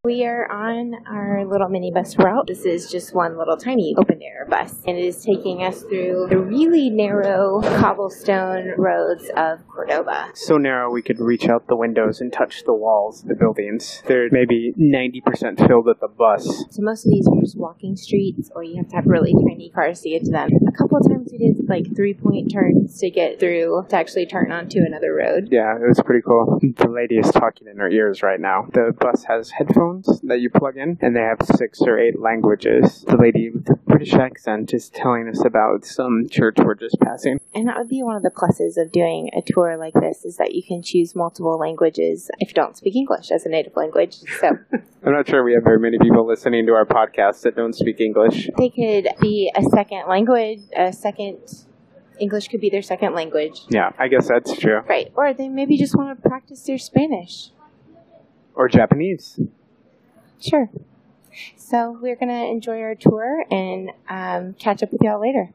We 0.03 0.25
are 0.25 0.51
on 0.51 1.05
our 1.05 1.45
little 1.45 1.67
minibus 1.67 2.17
route. 2.17 2.47
This 2.47 2.65
is 2.65 2.89
just 2.89 3.13
one 3.13 3.37
little 3.37 3.55
tiny 3.55 3.93
open 3.99 4.10
air 4.23 4.45
bus, 4.49 4.75
and 4.87 4.97
it 4.97 5.05
is 5.05 5.23
taking 5.23 5.63
us 5.63 5.81
through 5.83 6.27
the 6.29 6.37
really 6.37 6.89
narrow 6.89 7.61
cobblestone 7.61 8.73
roads 8.77 9.29
of 9.35 9.65
Cordoba. 9.67 10.31
So 10.33 10.57
narrow 10.57 10.91
we 10.91 11.01
could 11.01 11.19
reach 11.19 11.47
out 11.47 11.67
the 11.67 11.75
windows 11.75 12.21
and 12.21 12.31
touch 12.31 12.63
the 12.65 12.73
walls 12.73 13.23
of 13.23 13.29
the 13.29 13.35
buildings. 13.35 14.01
They're 14.07 14.29
maybe 14.31 14.73
90% 14.79 15.67
filled 15.67 15.85
with 15.85 15.99
the 15.99 16.07
bus. 16.07 16.45
So 16.69 16.81
most 16.81 17.05
of 17.05 17.11
these 17.11 17.27
are 17.27 17.41
just 17.41 17.57
walking 17.57 17.95
streets, 17.95 18.49
or 18.55 18.63
you 18.63 18.77
have 18.77 18.89
to 18.89 18.95
have 18.95 19.05
really 19.05 19.33
tiny 19.33 19.69
cars 19.73 20.01
to 20.01 20.09
get 20.09 20.23
to 20.25 20.31
them. 20.31 20.49
A 20.67 20.71
couple 20.77 20.97
of 20.97 21.07
times 21.07 21.29
we 21.31 21.37
did 21.37 21.69
like 21.69 21.95
three 21.95 22.13
point 22.13 22.51
turns 22.51 22.97
to 22.99 23.09
get 23.09 23.39
through 23.39 23.85
to 23.89 23.95
actually 23.95 24.25
turn 24.25 24.51
onto 24.51 24.79
another 24.85 25.13
road. 25.13 25.49
Yeah, 25.51 25.75
it 25.75 25.87
was 25.87 26.01
pretty 26.03 26.21
cool. 26.21 26.59
The 26.61 26.89
lady 26.89 27.15
is 27.15 27.31
talking 27.31 27.67
in 27.67 27.77
her 27.77 27.89
ears 27.89 28.21
right 28.23 28.39
now. 28.39 28.67
The 28.73 28.93
bus 28.99 29.23
has 29.25 29.51
headphones 29.51 30.21
that 30.23 30.39
you 30.39 30.49
plug 30.49 30.77
in, 30.77 30.97
and 31.01 31.15
they 31.15 31.21
have 31.21 31.39
six 31.55 31.79
or 31.81 31.99
eight 31.99 32.19
languages. 32.19 33.03
The 33.07 33.17
lady 33.17 33.49
with 33.49 33.65
the 33.65 33.75
British 34.01 34.15
accent 34.15 34.73
is 34.73 34.89
telling 34.89 35.29
us 35.29 35.45
about 35.45 35.85
some 35.85 36.27
church 36.27 36.55
we're 36.57 36.73
just 36.73 36.99
passing. 36.99 37.39
And 37.53 37.67
that 37.67 37.77
would 37.77 37.87
be 37.87 38.01
one 38.01 38.15
of 38.15 38.23
the 38.23 38.31
pluses 38.31 38.81
of 38.81 38.91
doing 38.91 39.29
a 39.37 39.43
tour 39.45 39.77
like 39.77 39.93
this 39.93 40.25
is 40.25 40.37
that 40.37 40.55
you 40.55 40.63
can 40.63 40.81
choose 40.81 41.15
multiple 41.15 41.55
languages 41.59 42.31
if 42.39 42.49
you 42.49 42.55
don't 42.55 42.75
speak 42.75 42.95
English 42.95 43.29
as 43.29 43.45
a 43.45 43.49
native 43.49 43.75
language. 43.75 44.15
So 44.39 44.47
I'm 45.05 45.13
not 45.13 45.27
sure 45.27 45.43
we 45.43 45.53
have 45.53 45.63
very 45.63 45.77
many 45.77 45.99
people 45.99 46.27
listening 46.27 46.65
to 46.65 46.73
our 46.73 46.85
podcast 46.87 47.43
that 47.43 47.55
don't 47.55 47.75
speak 47.75 48.01
English. 48.01 48.49
they 48.57 48.69
could 48.69 49.09
be 49.21 49.51
a 49.55 49.61
second 49.69 50.07
language, 50.07 50.61
a 50.75 50.91
second 50.91 51.37
English 52.19 52.47
could 52.47 52.61
be 52.61 52.71
their 52.71 52.81
second 52.81 53.13
language. 53.13 53.61
Yeah, 53.69 53.91
I 53.99 54.07
guess 54.07 54.27
that's 54.27 54.57
true. 54.57 54.79
Right. 54.89 55.11
Or 55.15 55.31
they 55.31 55.47
maybe 55.47 55.77
just 55.77 55.95
want 55.95 56.17
to 56.17 56.27
practice 56.27 56.63
their 56.63 56.79
Spanish. 56.79 57.51
Or 58.55 58.67
Japanese. 58.67 59.39
Sure. 60.39 60.71
So 61.55 61.97
we're 62.01 62.15
going 62.15 62.29
to 62.29 62.45
enjoy 62.45 62.81
our 62.81 62.95
tour 62.95 63.45
and 63.51 63.91
um, 64.09 64.53
catch 64.53 64.83
up 64.83 64.91
with 64.91 65.01
y'all 65.01 65.21
later. 65.21 65.51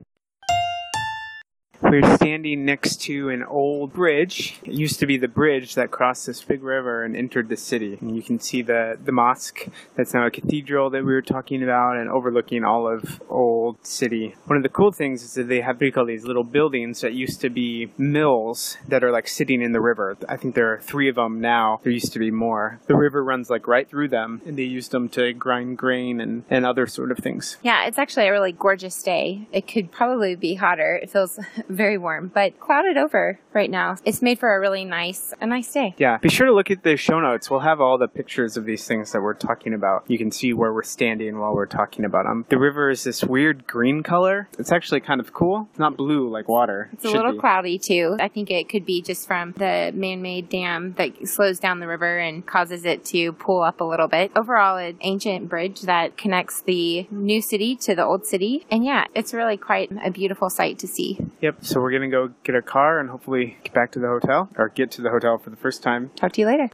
We're 1.89 2.17
standing 2.17 2.65
next 2.65 3.01
to 3.03 3.29
an 3.29 3.45
old 3.45 3.93
bridge. 3.93 4.59
It 4.65 4.73
used 4.73 4.99
to 5.01 5.07
be 5.07 5.19
the 5.19 5.29
bridge 5.29 5.77
that 5.77 5.93
crossed 5.93 6.27
this 6.27 6.43
big 6.43 6.65
river 6.65 7.05
and 7.05 7.17
entered 7.17 7.49
the 7.49 7.57
city. 7.57 7.97
And 8.01 8.17
you 8.17 8.23
can 8.23 8.41
see 8.41 8.61
the, 8.61 8.99
the 9.03 9.13
mosque 9.13 9.69
that's 9.95 10.13
now 10.13 10.27
a 10.27 10.31
cathedral 10.31 10.91
that 10.91 11.05
we 11.05 11.13
were 11.13 11.23
talking 11.23 11.63
about 11.63 11.97
and 11.97 12.11
overlooking 12.11 12.65
all 12.65 12.89
of 12.89 13.23
Old 13.29 13.87
City. 13.87 14.35
One 14.47 14.57
of 14.57 14.65
the 14.65 14.69
cool 14.69 14.91
things 14.91 15.23
is 15.23 15.35
that 15.35 15.49
they 15.49 15.61
have 15.61 15.81
what 15.81 15.95
call 15.95 16.07
these 16.07 16.25
little 16.25 16.43
buildings 16.43 17.03
that 17.03 17.13
used 17.13 17.41
to 17.43 17.51
be 17.51 17.93
mills 17.97 18.77
that 18.89 19.05
are 19.05 19.13
like 19.13 19.29
sitting 19.29 19.63
in 19.63 19.71
the 19.71 19.81
river. 19.81 20.17
I 20.29 20.37
think 20.37 20.57
there 20.57 20.73
are 20.73 20.81
three 20.81 21.09
of 21.09 21.15
them 21.15 21.41
now. 21.41 21.81
There 21.85 21.93
used 21.93 22.13
to 22.15 22.19
be 22.19 22.33
more. 22.33 22.81
The 22.89 22.97
river 22.97 23.23
runs 23.23 23.49
like 23.49 23.69
right 23.69 23.89
through 23.89 24.09
them 24.09 24.43
and 24.45 24.59
they 24.59 24.65
used 24.65 24.91
them 24.91 25.09
to 25.11 25.33
grind 25.33 25.79
grain 25.79 26.21
and, 26.21 26.45
and 26.51 26.67
other 26.67 26.89
sort 26.89 27.13
of 27.13 27.19
things. 27.19 27.59
Yeah, 27.63 27.87
it's 27.87 27.99
actually 27.99 28.27
a 28.27 28.33
really 28.33 28.53
gorgeous 28.53 29.01
day. 29.05 29.47
It 29.53 29.69
could 29.69 29.93
probably 29.93 30.35
be 30.35 30.55
hotter. 30.57 30.99
It 31.01 31.11
feels 31.11 31.39
very 31.77 31.99
warm, 31.99 32.31
but 32.33 32.59
clouded 32.59 32.97
over 32.97 33.39
right 33.53 33.71
now. 33.71 33.97
It's 34.05 34.23
made 34.23 34.39
for 34.39 34.55
a 34.55 34.61
really 34.61 34.85
nice, 34.85 35.33
a 35.41 35.47
nice 35.47 35.73
day. 35.73 35.95
Yeah, 35.99 36.19
be 36.19 36.29
sure 36.29 36.47
to 36.47 36.55
look 36.55 36.71
at 36.71 36.83
the 36.83 36.97
show 36.97 37.21
notes. 37.21 37.51
We'll 37.51 37.61
have 37.61 37.81
all 37.81 37.99
the 37.99 38.09
pictures 38.09 38.57
of 38.57 38.65
these 38.65 38.87
things 38.87 39.13
that 39.13 39.21
we're 39.21 39.35
talking 39.35 39.75
about. 39.75 40.05
You 40.09 40.19
can 40.19 40.31
see 40.31 40.53
where 40.53 40.73
we're 40.73 40.83
standing 40.83 41.39
while 41.39 41.55
we're 41.55 41.67
talking 41.67 42.05
about 42.05 42.25
them. 42.25 42.45
The 42.49 42.59
river 42.59 42.91
is 42.91 43.05
this 43.05 43.23
weird 43.23 43.67
green 43.67 44.03
color. 44.03 44.49
It's 44.59 44.73
actually 44.73 45.01
kind 45.01 45.21
of 45.21 45.33
cool. 45.33 45.69
It's 45.71 45.79
not 45.79 45.97
blue 45.97 46.29
like 46.29 46.49
water. 46.49 46.91
It's 46.93 47.05
a 47.05 47.11
little 47.11 47.33
be. 47.33 47.39
cloudy 47.39 47.79
too. 47.79 48.17
I 48.21 48.29
think 48.29 48.51
it 48.51 48.69
could 48.69 48.85
be 48.85 49.03
just 49.03 49.27
from 49.27 49.53
the 49.53 49.93
man-made 49.95 50.49
dam 50.49 50.95
that 50.95 51.29
slows 51.29 51.59
down 51.59 51.81
the 51.81 51.87
river 51.87 52.19
and 52.19 52.47
causes 52.47 52.85
it 52.85 53.05
to 53.07 53.33
pull 53.33 53.63
up 53.63 53.81
a 53.81 53.85
little 53.85 54.09
bit. 54.09 54.33
Overall, 54.37 54.77
an 54.77 54.97
ancient 55.01 55.49
bridge 55.49 55.83
that 55.83 56.17
connects 56.17 56.63
the 56.63 57.07
new 57.11 57.41
city 57.41 57.77
to 57.77 57.95
the 57.95 58.05
old 58.05 58.27
city. 58.27 58.65
And 58.71 58.85
yeah, 58.85 59.07
it's 59.15 59.35
really 59.35 59.57
quite 59.57 59.91
a 60.05 60.11
beautiful 60.11 60.51
sight 60.51 60.79
to 60.81 60.87
see. 60.87 61.19
Yep. 61.41 61.65
So 61.67 61.81
we're 61.81 61.91
going 61.91 62.09
to 62.09 62.09
go 62.09 62.33
get 62.45 62.55
a 62.55 62.63
car 62.63 63.01
and 63.01 63.11
hopefully 63.11 63.57
get 63.65 63.75
back 63.75 63.91
to 63.93 63.99
the 63.99 64.07
hotel 64.07 64.49
or 64.57 64.69
get 64.69 64.93
to 64.93 65.03
the 65.03 65.11
hotel 65.11 65.37
for 65.37 65.51
the 65.51 65.57
first 65.57 65.83
time. 65.83 66.13
Talk 66.15 66.33
to 66.35 66.41
you 66.41 66.47
later. 66.47 66.71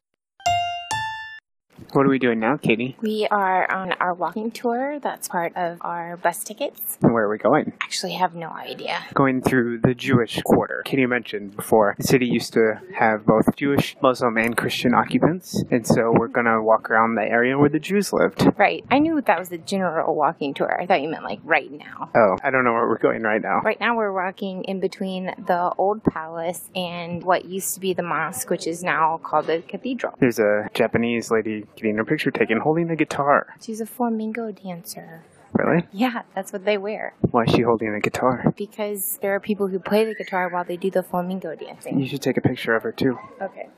What 1.92 2.06
are 2.06 2.08
we 2.08 2.18
doing 2.18 2.40
now, 2.40 2.56
Katie? 2.56 2.96
We 3.02 3.28
are 3.30 3.70
on 3.70 3.92
our 3.92 4.14
walking 4.14 4.50
tour. 4.50 4.98
That's 4.98 5.28
part 5.28 5.54
of 5.56 5.76
our 5.82 6.16
bus 6.16 6.42
tickets. 6.42 6.96
Where 7.00 7.24
are 7.24 7.28
we 7.28 7.36
going? 7.36 7.74
Actually, 7.82 8.14
have 8.14 8.34
no 8.34 8.48
idea. 8.48 9.04
Going 9.12 9.42
through 9.42 9.80
the 9.80 9.94
Jewish 9.94 10.40
quarter. 10.42 10.80
Katie 10.86 11.04
mentioned 11.04 11.54
before, 11.54 11.94
the 11.98 12.04
city 12.04 12.24
used 12.24 12.54
to 12.54 12.80
have 12.98 13.26
both 13.26 13.54
Jewish, 13.56 13.94
Muslim, 14.00 14.38
and 14.38 14.56
Christian 14.56 14.94
occupants. 14.94 15.62
And 15.70 15.86
so 15.86 16.14
we're 16.16 16.28
mm-hmm. 16.28 16.32
going 16.32 16.46
to 16.46 16.62
walk 16.62 16.88
around 16.88 17.16
the 17.16 17.24
area 17.24 17.58
where 17.58 17.68
the 17.68 17.78
Jews 17.78 18.10
lived. 18.10 18.48
Right. 18.56 18.86
I 18.90 18.98
knew 18.98 19.20
that 19.20 19.38
was 19.38 19.50
the 19.50 19.58
general 19.58 20.14
walking 20.14 20.54
tour. 20.54 20.80
I 20.80 20.86
thought 20.86 21.02
you 21.02 21.10
meant 21.10 21.24
like 21.24 21.40
right 21.44 21.70
now. 21.70 22.10
Oh, 22.14 22.38
I 22.42 22.50
don't 22.50 22.64
know 22.64 22.72
where 22.72 22.88
we're 22.88 22.96
going 22.96 23.20
right 23.20 23.42
now. 23.42 23.60
Right 23.60 23.78
now, 23.78 23.98
we're 23.98 24.14
walking 24.14 24.64
in 24.64 24.80
between 24.80 25.26
the 25.46 25.74
old 25.76 26.04
palace 26.04 26.70
and 26.74 27.22
what 27.22 27.44
used 27.44 27.74
to 27.74 27.80
be 27.80 27.92
the 27.92 28.02
mosque, 28.02 28.48
which 28.48 28.66
is 28.66 28.82
now 28.82 29.20
called 29.22 29.46
the 29.46 29.60
cathedral. 29.60 30.14
There's 30.18 30.38
a 30.38 30.70
Japanese 30.72 31.30
lady 31.30 31.66
getting 31.82 31.96
her 31.96 32.04
picture 32.04 32.30
taken 32.30 32.60
holding 32.60 32.88
a 32.90 32.96
guitar. 32.96 33.54
She's 33.60 33.80
a 33.80 33.86
flamingo 33.86 34.52
dancer. 34.52 35.24
Really? 35.52 35.86
Yeah, 35.92 36.22
that's 36.34 36.52
what 36.52 36.64
they 36.64 36.78
wear. 36.78 37.14
Why 37.30 37.44
is 37.44 37.52
she 37.52 37.62
holding 37.62 37.94
a 37.94 38.00
guitar? 38.00 38.54
Because 38.56 39.18
there 39.20 39.34
are 39.34 39.40
people 39.40 39.66
who 39.66 39.78
play 39.78 40.04
the 40.04 40.14
guitar 40.14 40.48
while 40.48 40.64
they 40.64 40.78
do 40.78 40.90
the 40.90 41.02
flamingo 41.02 41.54
dancing. 41.54 41.98
You 42.00 42.06
should 42.06 42.22
take 42.22 42.38
a 42.38 42.40
picture 42.40 42.74
of 42.74 42.84
her 42.84 42.92
too. 42.92 43.18
Okay. 43.40 43.68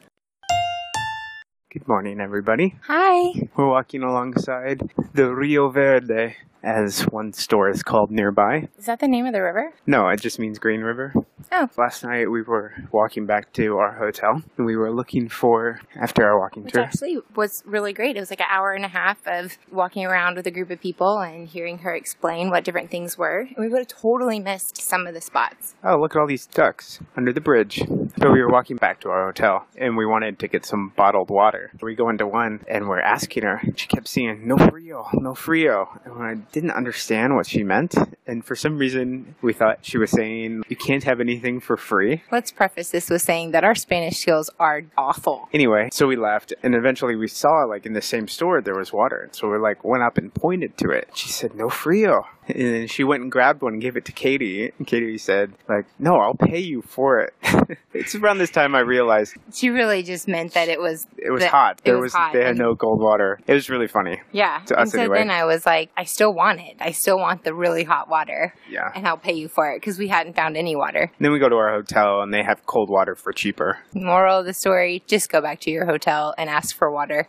Good 1.73 1.89
morning, 1.89 2.21
everybody. 2.21 2.77
Hi. 2.83 3.49
We're 3.57 3.69
walking 3.69 4.05
alongside 4.05 4.93
the 5.13 5.35
Rio 5.35 5.71
Verde, 5.71 6.37
as 6.65 7.03
one 7.03 7.33
store 7.33 7.69
is 7.69 7.83
called 7.83 8.11
nearby. 8.11 8.69
Is 8.79 8.87
that 8.87 9.01
the 9.01 9.09
name 9.09 9.27
of 9.27 9.33
the 9.33 9.43
river? 9.43 9.75
No, 9.87 10.09
it 10.09 10.21
just 10.21 10.39
means 10.39 10.59
Green 10.59 10.81
River. 10.81 11.13
Oh. 11.53 11.69
Last 11.77 12.03
night 12.03 12.31
we 12.31 12.43
were 12.43 12.73
walking 12.91 13.27
back 13.27 13.53
to 13.55 13.77
our 13.77 13.93
hotel 13.93 14.43
and 14.57 14.67
we 14.67 14.77
were 14.77 14.91
looking 14.91 15.29
for, 15.29 15.81
after 15.95 16.25
our 16.25 16.39
walking 16.39 16.65
Which 16.65 16.73
tour. 16.73 16.83
actually 16.83 17.19
was 17.37 17.63
really 17.67 17.93
great. 17.93 18.17
It 18.17 18.21
was 18.21 18.31
like 18.31 18.41
an 18.41 18.47
hour 18.49 18.73
and 18.73 18.85
a 18.85 18.89
half 18.89 19.19
of 19.27 19.59
walking 19.71 20.07
around 20.07 20.37
with 20.37 20.47
a 20.47 20.51
group 20.51 20.71
of 20.71 20.81
people 20.81 21.19
and 21.19 21.47
hearing 21.47 21.79
her 21.79 21.95
explain 21.95 22.51
what 22.51 22.65
different 22.65 22.91
things 22.91 23.19
were. 23.19 23.47
We 23.59 23.69
would 23.69 23.79
have 23.79 23.89
totally 23.89 24.41
missed 24.41 24.81
some 24.81 25.07
of 25.07 25.15
the 25.15 25.21
spots. 25.21 25.75
Oh, 25.85 26.01
look 26.01 26.17
at 26.17 26.21
all 26.21 26.27
these 26.27 26.47
ducks 26.47 26.99
under 27.17 27.33
the 27.33 27.41
bridge. 27.41 27.83
So 28.19 28.31
we 28.31 28.41
were 28.41 28.51
walking 28.51 28.77
back 28.77 29.01
to 29.01 29.11
our 29.11 29.27
hotel 29.27 29.67
and 29.77 29.97
we 29.97 30.07
wanted 30.07 30.39
to 30.39 30.49
get 30.49 30.65
some 30.65 30.93
bottled 30.97 31.29
water. 31.29 31.71
We 31.83 31.95
go 31.95 32.09
into 32.09 32.27
one 32.27 32.65
and 32.69 32.89
we're 32.89 33.01
asking 33.01 33.43
her. 33.43 33.61
She 33.77 33.87
kept 33.87 34.09
saying, 34.09 34.47
no 34.47 34.57
frio, 34.57 35.09
no 35.13 35.35
frio. 35.35 36.01
And 36.05 36.23
I 36.23 36.35
didn't 36.55 36.71
understand 36.71 37.35
what 37.35 37.47
she 37.47 37.65
meant. 37.65 37.95
And 38.27 38.45
for 38.45 38.55
some 38.55 38.79
reason, 38.79 39.35
we 39.43 39.53
thought 39.53 39.81
she 39.83 39.99
was 39.99 40.11
saying, 40.11 40.63
you 40.69 40.77
can't 40.77 41.03
have 41.03 41.21
anything 41.21 41.59
for 41.61 41.77
free. 41.77 42.23
Let's 42.31 42.53
preface 42.53 42.91
this 42.91 43.11
with 43.11 43.23
saying 43.23 43.51
that 43.51 43.65
our 43.65 43.75
Spanish 43.75 44.19
skills 44.19 44.49
are 44.61 44.83
awful. 44.97 45.49
Anyway, 45.53 45.89
so 45.93 46.07
we 46.07 46.17
left 46.17 46.55
and 46.63 46.75
eventually 46.75 47.17
we 47.17 47.27
saw 47.27 47.65
like 47.65 47.85
in 47.85 47.93
the 47.93 48.01
same 48.01 48.29
store 48.29 48.61
there 48.61 48.77
was 48.77 48.93
water. 48.93 49.29
So 49.33 49.51
we 49.51 49.59
like 49.59 49.85
went 49.85 50.05
up 50.05 50.17
and 50.17 50.33
pointed 50.33 50.79
to 50.79 50.91
it. 50.91 51.09
She 51.15 51.29
said, 51.29 51.55
no 51.57 51.69
frio. 51.69 52.25
And 52.47 52.59
then 52.59 52.89
she 52.89 53.05
went 53.05 53.23
and 53.23 53.33
grabbed 53.33 53.63
one 53.63 53.75
and 53.75 53.83
gave 53.83 53.97
it 53.97 54.05
to 54.05 54.13
Katie. 54.13 54.71
And 54.79 54.87
Katie 54.87 55.19
said, 55.19 55.53
like, 55.69 55.87
no, 55.99 56.17
I'll 56.17 56.35
pay 56.35 56.59
you 56.59 56.83
for 56.83 57.21
it. 57.21 57.35
it's 57.95 58.15
around 58.15 58.39
this 58.39 58.51
time 58.51 58.75
I 58.75 58.81
realized. 58.81 59.35
She 59.53 59.71
really 59.71 60.03
just 60.03 60.29
meant 60.29 60.53
that 60.53 60.69
it 60.69 60.79
was. 60.79 61.07
It 61.17 61.31
was 61.31 61.45
hot. 61.45 61.81
There 61.85 61.95
was, 61.95 62.13
was 62.13 62.13
hot 62.13 62.33
they 62.35 62.45
had 62.45 62.59
no 62.59 62.77
cold 62.77 63.01
water. 63.01 63.41
It 63.47 63.55
was 63.55 63.71
really 63.71 63.89
funny. 63.89 64.21
Yeah. 64.33 64.61
To 64.67 64.75
us 64.75 64.81
and 64.83 64.91
so 64.91 64.99
anyway. 65.01 65.19
then 65.19 65.31
I 65.31 65.45
was 65.47 65.65
like, 65.65 65.91
I 65.97 66.05
still 66.05 66.35
want 66.35 66.44
it. 66.59 66.77
I 66.81 66.93
still 66.93 67.19
want 67.19 67.45
the 67.45 67.55
really 67.55 67.85
hot 67.85 68.09
water. 68.09 68.55
Yeah. 68.71 68.91
And 68.95 69.07
I'll 69.07 69.17
pay 69.17 69.33
you 69.35 69.49
for 69.49 69.71
it 69.71 69.81
because 69.81 69.99
we 69.99 70.09
hadn't 70.09 70.37
found 70.37 70.57
any 70.57 70.77
water. 70.77 71.11
And 71.17 71.25
then 71.25 71.33
we 71.33 71.39
go 71.39 71.49
to 71.49 71.57
our 71.57 71.71
hotel 71.71 72.21
and 72.21 72.33
they 72.33 72.43
have 72.43 72.67
cold 72.67 72.91
water 72.91 73.15
for 73.15 73.33
cheaper. 73.33 73.79
Moral 73.95 74.41
of 74.41 74.47
the 74.47 74.55
story 74.55 75.03
just 75.07 75.31
go 75.31 75.41
back 75.41 75.61
to 75.61 75.71
your 75.71 75.87
hotel 75.87 76.35
and 76.39 76.49
ask 76.51 76.77
for 76.77 76.91
water. 76.91 77.29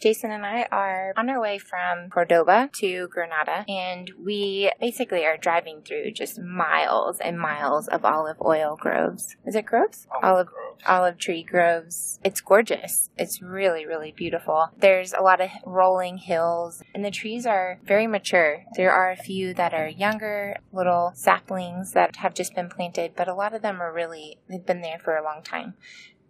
Jason 0.00 0.30
and 0.30 0.46
I 0.46 0.66
are 0.72 1.12
on 1.14 1.28
our 1.28 1.38
way 1.38 1.58
from 1.58 2.08
Cordoba 2.08 2.70
to 2.76 3.08
Granada, 3.08 3.66
and 3.68 4.10
we 4.18 4.72
basically 4.80 5.26
are 5.26 5.36
driving 5.36 5.82
through 5.82 6.12
just 6.12 6.40
miles 6.40 7.20
and 7.20 7.38
miles 7.38 7.86
of 7.86 8.04
olive 8.04 8.38
oil 8.40 8.78
groves. 8.80 9.36
Is 9.44 9.54
it 9.54 9.66
groves? 9.66 10.06
Olive, 10.22 10.48
olive, 10.48 10.48
olive 10.86 11.18
tree 11.18 11.42
groves. 11.42 12.18
It's 12.24 12.40
gorgeous. 12.40 13.10
It's 13.18 13.42
really, 13.42 13.84
really 13.84 14.12
beautiful. 14.16 14.68
There's 14.78 15.12
a 15.12 15.20
lot 15.20 15.42
of 15.42 15.50
rolling 15.66 16.16
hills, 16.16 16.82
and 16.94 17.04
the 17.04 17.10
trees 17.10 17.44
are 17.44 17.78
very 17.84 18.06
mature. 18.06 18.64
There 18.76 18.92
are 18.92 19.10
a 19.10 19.16
few 19.16 19.52
that 19.52 19.74
are 19.74 19.88
younger, 19.88 20.56
little 20.72 21.12
saplings 21.14 21.92
that 21.92 22.16
have 22.16 22.32
just 22.32 22.54
been 22.54 22.70
planted, 22.70 23.12
but 23.14 23.28
a 23.28 23.34
lot 23.34 23.54
of 23.54 23.60
them 23.60 23.82
are 23.82 23.92
really, 23.92 24.38
they've 24.48 24.64
been 24.64 24.80
there 24.80 24.98
for 24.98 25.16
a 25.16 25.22
long 25.22 25.42
time. 25.42 25.74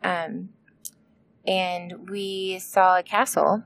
Um, 0.02 0.50
and 1.46 2.08
we 2.10 2.58
saw 2.58 2.98
a 2.98 3.02
castle 3.02 3.64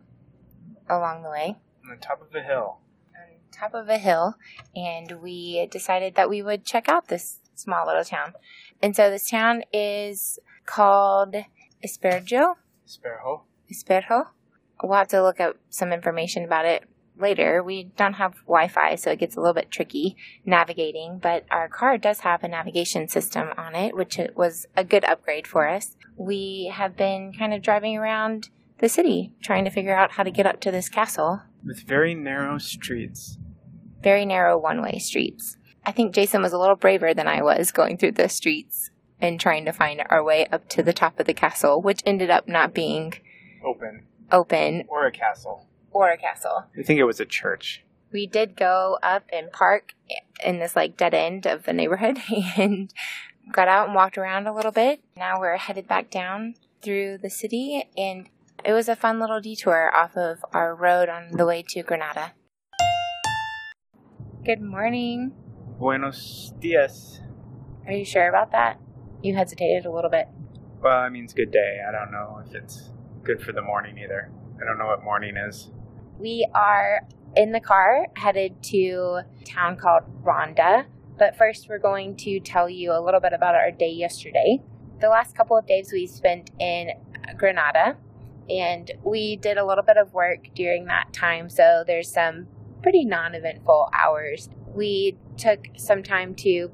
along 0.88 1.22
the 1.22 1.30
way. 1.30 1.56
On 1.84 1.90
the 1.90 1.96
top 1.96 2.22
of 2.22 2.34
a 2.34 2.42
hill. 2.42 2.78
On 3.14 3.50
top 3.52 3.74
of 3.74 3.88
a 3.88 3.98
hill, 3.98 4.34
and 4.74 5.22
we 5.22 5.66
decided 5.70 6.14
that 6.14 6.28
we 6.28 6.42
would 6.42 6.64
check 6.64 6.88
out 6.88 7.08
this 7.08 7.40
small 7.54 7.86
little 7.86 8.04
town. 8.04 8.34
And 8.82 8.94
so 8.94 9.10
this 9.10 9.28
town 9.28 9.62
is 9.72 10.38
called 10.66 11.34
Esperjo. 11.84 12.54
Esperjo. 12.86 13.42
Esperjo. 13.72 14.26
We'll 14.82 14.98
have 14.98 15.08
to 15.08 15.22
look 15.22 15.40
up 15.40 15.56
some 15.70 15.92
information 15.92 16.44
about 16.44 16.66
it 16.66 16.84
later. 17.18 17.62
We 17.62 17.84
don't 17.96 18.14
have 18.14 18.34
Wi 18.46 18.68
Fi, 18.68 18.94
so 18.94 19.10
it 19.10 19.18
gets 19.18 19.36
a 19.36 19.40
little 19.40 19.54
bit 19.54 19.70
tricky 19.70 20.16
navigating, 20.44 21.18
but 21.18 21.44
our 21.50 21.68
car 21.68 21.98
does 21.98 22.20
have 22.20 22.42
a 22.42 22.48
navigation 22.48 23.08
system 23.08 23.48
on 23.56 23.74
it, 23.74 23.94
which 23.94 24.18
was 24.34 24.66
a 24.76 24.84
good 24.84 25.04
upgrade 25.04 25.46
for 25.46 25.68
us. 25.68 25.96
We 26.16 26.70
have 26.72 26.96
been 26.96 27.32
kind 27.32 27.54
of 27.54 27.62
driving 27.62 27.96
around 27.96 28.50
the 28.78 28.88
city 28.88 29.32
trying 29.42 29.64
to 29.64 29.70
figure 29.70 29.96
out 29.96 30.12
how 30.12 30.22
to 30.22 30.30
get 30.30 30.46
up 30.46 30.60
to 30.60 30.70
this 30.70 30.88
castle. 30.88 31.42
With 31.64 31.86
very 31.86 32.14
narrow 32.14 32.58
streets. 32.58 33.38
Very 34.02 34.26
narrow 34.26 34.58
one 34.58 34.82
way 34.82 34.98
streets. 34.98 35.56
I 35.86 35.92
think 35.92 36.14
Jason 36.14 36.42
was 36.42 36.52
a 36.52 36.58
little 36.58 36.76
braver 36.76 37.14
than 37.14 37.28
I 37.28 37.42
was 37.42 37.70
going 37.70 37.98
through 37.98 38.12
the 38.12 38.28
streets 38.28 38.90
and 39.20 39.38
trying 39.38 39.64
to 39.64 39.72
find 39.72 40.02
our 40.10 40.22
way 40.22 40.46
up 40.46 40.68
to 40.70 40.82
the 40.82 40.92
top 40.92 41.18
of 41.20 41.26
the 41.26 41.34
castle, 41.34 41.80
which 41.80 42.02
ended 42.04 42.30
up 42.30 42.48
not 42.48 42.74
being 42.74 43.14
open. 43.64 44.06
Open. 44.32 44.84
Or 44.88 45.06
a 45.06 45.12
castle 45.12 45.66
or 45.94 46.10
a 46.10 46.18
castle. 46.18 46.66
I 46.78 46.82
think 46.82 47.00
it 47.00 47.04
was 47.04 47.20
a 47.20 47.24
church. 47.24 47.82
We 48.12 48.26
did 48.26 48.56
go 48.56 48.98
up 49.02 49.24
and 49.32 49.50
park 49.50 49.94
in 50.44 50.58
this 50.58 50.76
like 50.76 50.96
dead 50.96 51.14
end 51.14 51.46
of 51.46 51.64
the 51.64 51.72
neighborhood 51.72 52.18
and 52.56 52.92
got 53.50 53.68
out 53.68 53.86
and 53.86 53.94
walked 53.94 54.18
around 54.18 54.46
a 54.46 54.54
little 54.54 54.72
bit. 54.72 55.00
Now 55.16 55.40
we're 55.40 55.56
headed 55.56 55.88
back 55.88 56.10
down 56.10 56.54
through 56.82 57.18
the 57.18 57.30
city 57.30 57.88
and 57.96 58.28
it 58.64 58.72
was 58.72 58.88
a 58.88 58.96
fun 58.96 59.18
little 59.20 59.40
detour 59.40 59.90
off 59.94 60.16
of 60.16 60.44
our 60.52 60.74
road 60.74 61.08
on 61.08 61.32
the 61.32 61.46
way 61.46 61.64
to 61.68 61.82
Granada. 61.82 62.32
Good 64.44 64.60
morning. 64.60 65.32
Buenos 65.78 66.52
dias. 66.60 67.20
Are 67.86 67.92
you 67.92 68.04
sure 68.04 68.28
about 68.28 68.52
that? 68.52 68.78
You 69.22 69.34
hesitated 69.34 69.86
a 69.86 69.90
little 69.90 70.10
bit. 70.10 70.28
Well, 70.80 71.06
it 71.06 71.10
means 71.10 71.32
good 71.32 71.50
day. 71.50 71.80
I 71.86 71.90
don't 71.90 72.12
know 72.12 72.42
if 72.46 72.54
it's 72.54 72.90
good 73.22 73.42
for 73.42 73.52
the 73.52 73.62
morning 73.62 73.98
either. 73.98 74.30
I 74.60 74.64
don't 74.64 74.78
know 74.78 74.86
what 74.86 75.02
morning 75.02 75.36
is. 75.36 75.70
We 76.18 76.46
are 76.54 77.00
in 77.36 77.52
the 77.52 77.60
car 77.60 78.06
headed 78.16 78.62
to 78.64 79.20
a 79.40 79.44
town 79.44 79.76
called 79.76 80.04
Ronda, 80.22 80.86
But 81.18 81.36
first, 81.36 81.68
we're 81.68 81.78
going 81.78 82.16
to 82.18 82.40
tell 82.40 82.68
you 82.68 82.92
a 82.92 83.00
little 83.00 83.20
bit 83.20 83.32
about 83.32 83.54
our 83.54 83.70
day 83.70 83.90
yesterday. 83.90 84.60
The 85.00 85.08
last 85.08 85.36
couple 85.36 85.56
of 85.56 85.66
days 85.66 85.92
we 85.92 86.06
spent 86.06 86.50
in 86.58 86.90
Granada, 87.36 87.96
and 88.48 88.90
we 89.04 89.36
did 89.36 89.56
a 89.56 89.64
little 89.64 89.84
bit 89.84 89.96
of 89.96 90.12
work 90.12 90.48
during 90.54 90.86
that 90.86 91.12
time, 91.12 91.48
so 91.50 91.84
there's 91.86 92.12
some 92.12 92.48
pretty 92.82 93.04
non 93.04 93.34
eventful 93.34 93.90
hours. 93.92 94.48
We 94.74 95.16
took 95.36 95.66
some 95.76 96.02
time 96.02 96.34
to 96.36 96.70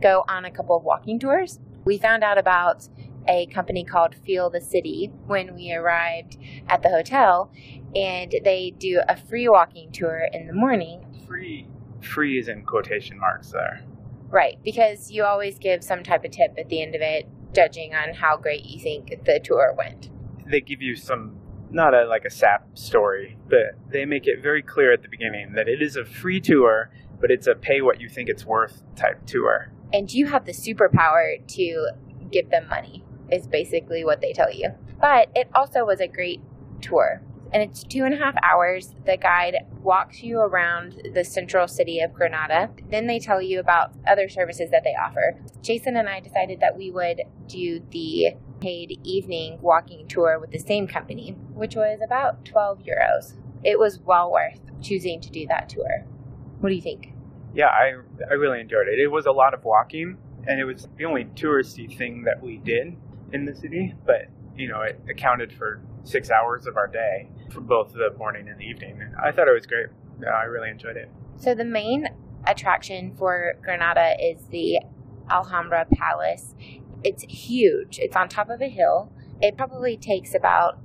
go 0.00 0.24
on 0.28 0.44
a 0.44 0.50
couple 0.50 0.76
of 0.76 0.84
walking 0.84 1.18
tours. 1.18 1.58
We 1.84 1.98
found 1.98 2.22
out 2.24 2.36
about 2.36 2.88
a 3.28 3.46
company 3.46 3.84
called 3.84 4.14
Feel 4.24 4.50
the 4.50 4.60
City 4.60 5.12
when 5.26 5.54
we 5.54 5.72
arrived 5.72 6.38
at 6.68 6.82
the 6.82 6.88
hotel, 6.88 7.52
and 7.94 8.34
they 8.42 8.74
do 8.78 9.02
a 9.08 9.16
free 9.16 9.48
walking 9.48 9.92
tour 9.92 10.28
in 10.32 10.46
the 10.46 10.52
morning. 10.52 11.04
Free, 11.26 11.68
free 12.00 12.38
is 12.38 12.48
in 12.48 12.64
quotation 12.64 13.18
marks 13.18 13.50
there. 13.50 13.82
Right, 14.30 14.58
because 14.64 15.10
you 15.10 15.24
always 15.24 15.58
give 15.58 15.84
some 15.84 16.02
type 16.02 16.24
of 16.24 16.30
tip 16.30 16.54
at 16.58 16.68
the 16.68 16.82
end 16.82 16.94
of 16.94 17.02
it, 17.02 17.28
judging 17.54 17.94
on 17.94 18.14
how 18.14 18.36
great 18.36 18.64
you 18.64 18.80
think 18.80 19.24
the 19.24 19.40
tour 19.42 19.74
went. 19.76 20.10
They 20.46 20.60
give 20.60 20.82
you 20.82 20.96
some, 20.96 21.36
not 21.70 21.94
a 21.94 22.04
like 22.06 22.24
a 22.24 22.30
sap 22.30 22.66
story, 22.76 23.36
but 23.48 23.78
they 23.90 24.04
make 24.04 24.26
it 24.26 24.42
very 24.42 24.62
clear 24.62 24.92
at 24.92 25.02
the 25.02 25.08
beginning 25.08 25.52
that 25.54 25.68
it 25.68 25.82
is 25.82 25.96
a 25.96 26.04
free 26.04 26.40
tour, 26.40 26.90
but 27.20 27.30
it's 27.30 27.46
a 27.46 27.54
pay 27.54 27.80
what 27.80 28.00
you 28.00 28.08
think 28.08 28.28
it's 28.28 28.44
worth 28.44 28.82
type 28.96 29.26
tour. 29.26 29.72
And 29.92 30.12
you 30.12 30.26
have 30.26 30.44
the 30.44 30.52
superpower 30.52 31.46
to 31.46 31.88
give 32.30 32.50
them 32.50 32.68
money 32.68 33.02
is 33.30 33.46
basically 33.46 34.04
what 34.04 34.20
they 34.20 34.32
tell 34.32 34.52
you. 34.52 34.70
But 35.00 35.30
it 35.34 35.48
also 35.54 35.84
was 35.84 36.00
a 36.00 36.08
great 36.08 36.40
tour. 36.80 37.22
And 37.52 37.62
it's 37.62 37.82
two 37.82 38.04
and 38.04 38.12
a 38.12 38.18
half 38.18 38.34
hours. 38.42 38.94
The 39.06 39.16
guide 39.16 39.56
walks 39.82 40.22
you 40.22 40.38
around 40.38 41.00
the 41.14 41.24
central 41.24 41.66
city 41.66 42.00
of 42.00 42.12
Granada. 42.12 42.70
Then 42.90 43.06
they 43.06 43.18
tell 43.18 43.40
you 43.40 43.58
about 43.58 43.92
other 44.06 44.28
services 44.28 44.70
that 44.70 44.84
they 44.84 44.94
offer. 44.94 45.40
Jason 45.62 45.96
and 45.96 46.08
I 46.08 46.20
decided 46.20 46.60
that 46.60 46.76
we 46.76 46.90
would 46.90 47.22
do 47.46 47.80
the 47.90 48.34
paid 48.60 49.00
evening 49.02 49.58
walking 49.62 50.06
tour 50.08 50.38
with 50.38 50.50
the 50.50 50.58
same 50.58 50.86
company, 50.86 51.36
which 51.54 51.74
was 51.74 52.00
about 52.04 52.44
12 52.44 52.80
euros. 52.80 53.34
It 53.64 53.78
was 53.78 53.98
well 54.00 54.30
worth 54.30 54.60
choosing 54.82 55.20
to 55.20 55.30
do 55.30 55.46
that 55.46 55.68
tour. 55.68 56.04
What 56.60 56.68
do 56.68 56.74
you 56.74 56.82
think? 56.82 57.12
Yeah, 57.54 57.68
I, 57.68 57.94
I 58.30 58.34
really 58.34 58.60
enjoyed 58.60 58.88
it. 58.88 58.98
It 59.00 59.08
was 59.08 59.26
a 59.26 59.32
lot 59.32 59.54
of 59.54 59.64
walking, 59.64 60.18
and 60.46 60.60
it 60.60 60.64
was 60.64 60.86
the 60.96 61.04
only 61.06 61.24
touristy 61.24 61.96
thing 61.96 62.24
that 62.24 62.42
we 62.42 62.58
did 62.58 62.96
in 63.32 63.44
the 63.44 63.54
city, 63.54 63.94
but 64.06 64.28
you 64.56 64.68
know, 64.68 64.82
it 64.82 65.00
accounted 65.08 65.52
for 65.52 65.80
six 66.04 66.30
hours 66.30 66.66
of 66.66 66.76
our 66.76 66.88
day 66.88 67.28
for 67.50 67.60
both 67.60 67.92
the 67.92 68.10
morning 68.18 68.48
and 68.48 68.58
the 68.58 68.64
evening. 68.64 69.00
I 69.22 69.30
thought 69.30 69.48
it 69.48 69.54
was 69.54 69.66
great. 69.66 69.86
I 70.26 70.44
really 70.44 70.70
enjoyed 70.70 70.96
it. 70.96 71.10
So 71.36 71.54
the 71.54 71.64
main 71.64 72.08
attraction 72.46 73.14
for 73.16 73.54
Granada 73.62 74.16
is 74.20 74.46
the 74.50 74.80
Alhambra 75.30 75.86
Palace. 75.92 76.54
It's 77.04 77.22
huge. 77.22 77.98
It's 78.00 78.16
on 78.16 78.28
top 78.28 78.50
of 78.50 78.60
a 78.60 78.68
hill. 78.68 79.12
It 79.40 79.56
probably 79.56 79.96
takes 79.96 80.34
about 80.34 80.80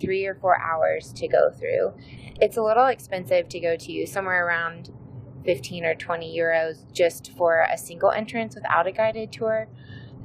three 0.00 0.24
or 0.26 0.34
four 0.34 0.60
hours 0.60 1.12
to 1.14 1.26
go 1.26 1.50
through. 1.50 1.94
It's 2.40 2.56
a 2.56 2.62
little 2.62 2.86
expensive 2.86 3.48
to 3.48 3.60
go 3.60 3.76
to, 3.76 4.06
somewhere 4.06 4.46
around 4.46 4.90
15 5.44 5.84
or 5.84 5.94
20 5.94 6.36
euros 6.36 6.92
just 6.92 7.32
for 7.36 7.66
a 7.72 7.78
single 7.78 8.10
entrance 8.10 8.54
without 8.54 8.86
a 8.86 8.92
guided 8.92 9.32
tour 9.32 9.68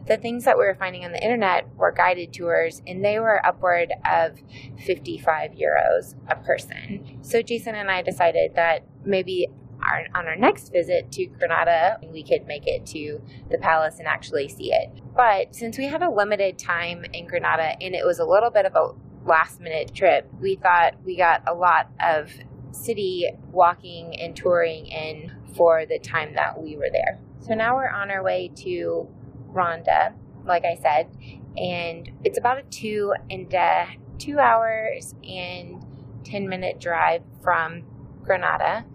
the 0.08 0.18
things 0.18 0.46
that 0.46 0.58
we 0.58 0.66
were 0.66 0.76
finding 0.76 1.06
on 1.06 1.12
the 1.12 1.24
internet 1.24 1.68
were 1.76 1.92
guided 1.92 2.34
tours, 2.34 2.82
and 2.88 3.04
they 3.04 3.20
were 3.20 3.46
upward 3.46 3.94
of 4.10 4.40
55 4.86 5.52
euros 5.52 6.16
a 6.28 6.36
person. 6.36 7.20
So 7.22 7.42
Jason 7.42 7.76
and 7.76 7.90
I 7.92 8.02
decided 8.02 8.56
that 8.56 8.84
maybe 9.06 9.48
our, 9.84 10.06
on 10.14 10.28
our 10.28 10.36
next 10.36 10.72
visit 10.72 11.12
to 11.14 11.26
Granada, 11.26 11.98
we 12.12 12.24
could 12.24 12.46
make 12.46 12.68
it 12.68 12.86
to 12.88 13.22
the 13.50 13.58
palace 13.58 14.00
and 14.00 14.08
actually 14.08 14.48
see 14.48 14.72
it. 14.72 14.90
But 15.16 15.56
since 15.56 15.78
we 15.78 15.86
had 15.86 16.04
a 16.04 16.10
limited 16.10 16.60
time 16.60 17.06
in 17.14 17.28
Granada 17.28 17.76
and 17.82 17.96
it 17.96 18.06
was 18.06 18.20
a 18.20 18.26
little 18.26 18.52
bit 18.52 18.66
of 18.66 18.76
a 18.76 18.92
last 19.28 19.60
minute 19.60 19.94
trip, 19.94 20.30
we 20.40 20.56
thought 20.56 20.96
we 21.04 21.18
got 21.18 21.44
a 21.48 21.54
lot 21.54 21.90
of 22.00 22.32
city 22.72 23.30
walking 23.52 24.20
and 24.20 24.36
touring 24.36 24.86
in 24.88 25.32
for 25.56 25.86
the 25.86 26.00
time 26.00 26.34
that 26.36 26.62
we 26.62 26.76
were 26.76 26.90
there. 26.92 27.20
So 27.40 27.54
now 27.54 27.76
we're 27.76 27.90
on 27.90 28.12
our 28.12 28.24
way 28.24 28.52
to 28.58 29.08
Ronda, 29.52 30.14
like 30.46 30.66
I 30.66 30.76
said, 30.76 31.10
and 31.58 32.10
it's 32.24 32.38
about 32.38 32.58
a 32.58 32.64
two 32.64 33.14
and 33.30 33.54
uh, 33.54 33.86
two 34.18 34.40
hours 34.40 35.16
and 35.28 35.86
ten 36.24 36.48
minute 36.48 36.80
drive 36.80 37.24
from 37.42 37.84
Granada. 38.24 38.86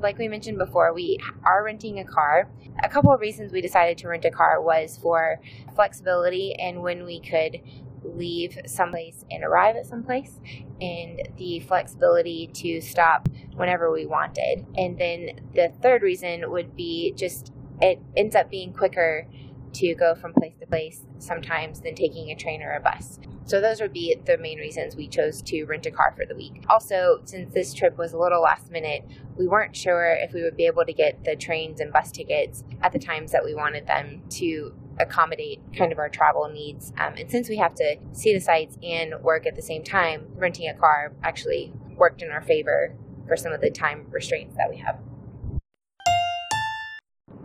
Like 0.00 0.16
we 0.18 0.28
mentioned 0.28 0.58
before, 0.58 0.94
we 0.94 1.18
are 1.44 1.64
renting 1.64 1.98
a 1.98 2.04
car. 2.04 2.48
A 2.82 2.88
couple 2.88 3.12
of 3.12 3.20
reasons 3.20 3.52
we 3.52 3.60
decided 3.60 3.98
to 3.98 4.08
rent 4.08 4.24
a 4.24 4.30
car 4.30 4.62
was 4.62 4.96
for 5.02 5.40
flexibility 5.74 6.54
and 6.54 6.82
when 6.82 7.04
we 7.04 7.20
could 7.20 7.60
leave 8.04 8.56
someplace 8.66 9.24
and 9.30 9.42
arrive 9.42 9.76
at 9.76 9.86
someplace, 9.86 10.38
and 10.80 11.28
the 11.36 11.60
flexibility 11.60 12.46
to 12.54 12.80
stop 12.80 13.28
whenever 13.54 13.90
we 13.90 14.06
wanted. 14.06 14.64
And 14.76 14.98
then 14.98 15.40
the 15.54 15.72
third 15.82 16.02
reason 16.02 16.50
would 16.50 16.76
be 16.76 17.12
just 17.16 17.52
it 17.80 18.00
ends 18.16 18.34
up 18.34 18.50
being 18.50 18.72
quicker 18.72 19.26
to 19.74 19.94
go 19.94 20.14
from 20.14 20.32
place 20.32 20.54
to 20.60 20.66
place 20.66 21.02
sometimes 21.18 21.80
than 21.80 21.94
taking 21.94 22.30
a 22.30 22.34
train 22.34 22.62
or 22.62 22.72
a 22.72 22.80
bus. 22.80 23.18
So 23.44 23.60
those 23.62 23.80
would 23.80 23.94
be 23.94 24.14
the 24.26 24.36
main 24.36 24.58
reasons 24.58 24.94
we 24.94 25.08
chose 25.08 25.40
to 25.42 25.64
rent 25.64 25.86
a 25.86 25.90
car 25.90 26.12
for 26.14 26.26
the 26.26 26.34
week. 26.34 26.64
Also, 26.68 27.20
since 27.24 27.54
this 27.54 27.72
trip 27.72 27.96
was 27.96 28.12
a 28.12 28.18
little 28.18 28.42
last 28.42 28.70
minute, 28.70 29.04
we 29.36 29.46
weren't 29.46 29.74
sure 29.74 30.12
if 30.12 30.34
we 30.34 30.42
would 30.42 30.56
be 30.56 30.66
able 30.66 30.84
to 30.84 30.92
get 30.92 31.24
the 31.24 31.34
trains 31.34 31.80
and 31.80 31.90
bus 31.90 32.12
tickets 32.12 32.62
at 32.82 32.92
the 32.92 32.98
times 32.98 33.32
that 33.32 33.44
we 33.44 33.54
wanted 33.54 33.86
them 33.86 34.22
to 34.30 34.74
accommodate 35.00 35.60
kind 35.74 35.92
of 35.92 35.98
our 35.98 36.10
travel 36.10 36.48
needs. 36.52 36.92
Um, 36.98 37.14
and 37.16 37.30
since 37.30 37.48
we 37.48 37.56
have 37.56 37.74
to 37.76 37.96
see 38.12 38.34
the 38.34 38.40
sites 38.40 38.76
and 38.82 39.14
work 39.22 39.46
at 39.46 39.56
the 39.56 39.62
same 39.62 39.82
time, 39.82 40.26
renting 40.34 40.68
a 40.68 40.74
car 40.74 41.12
actually 41.22 41.72
worked 41.96 42.20
in 42.20 42.30
our 42.30 42.42
favor 42.42 42.94
for 43.26 43.36
some 43.36 43.52
of 43.52 43.60
the 43.60 43.70
time 43.70 44.06
restraints 44.10 44.56
that 44.56 44.68
we 44.68 44.76
have 44.78 44.98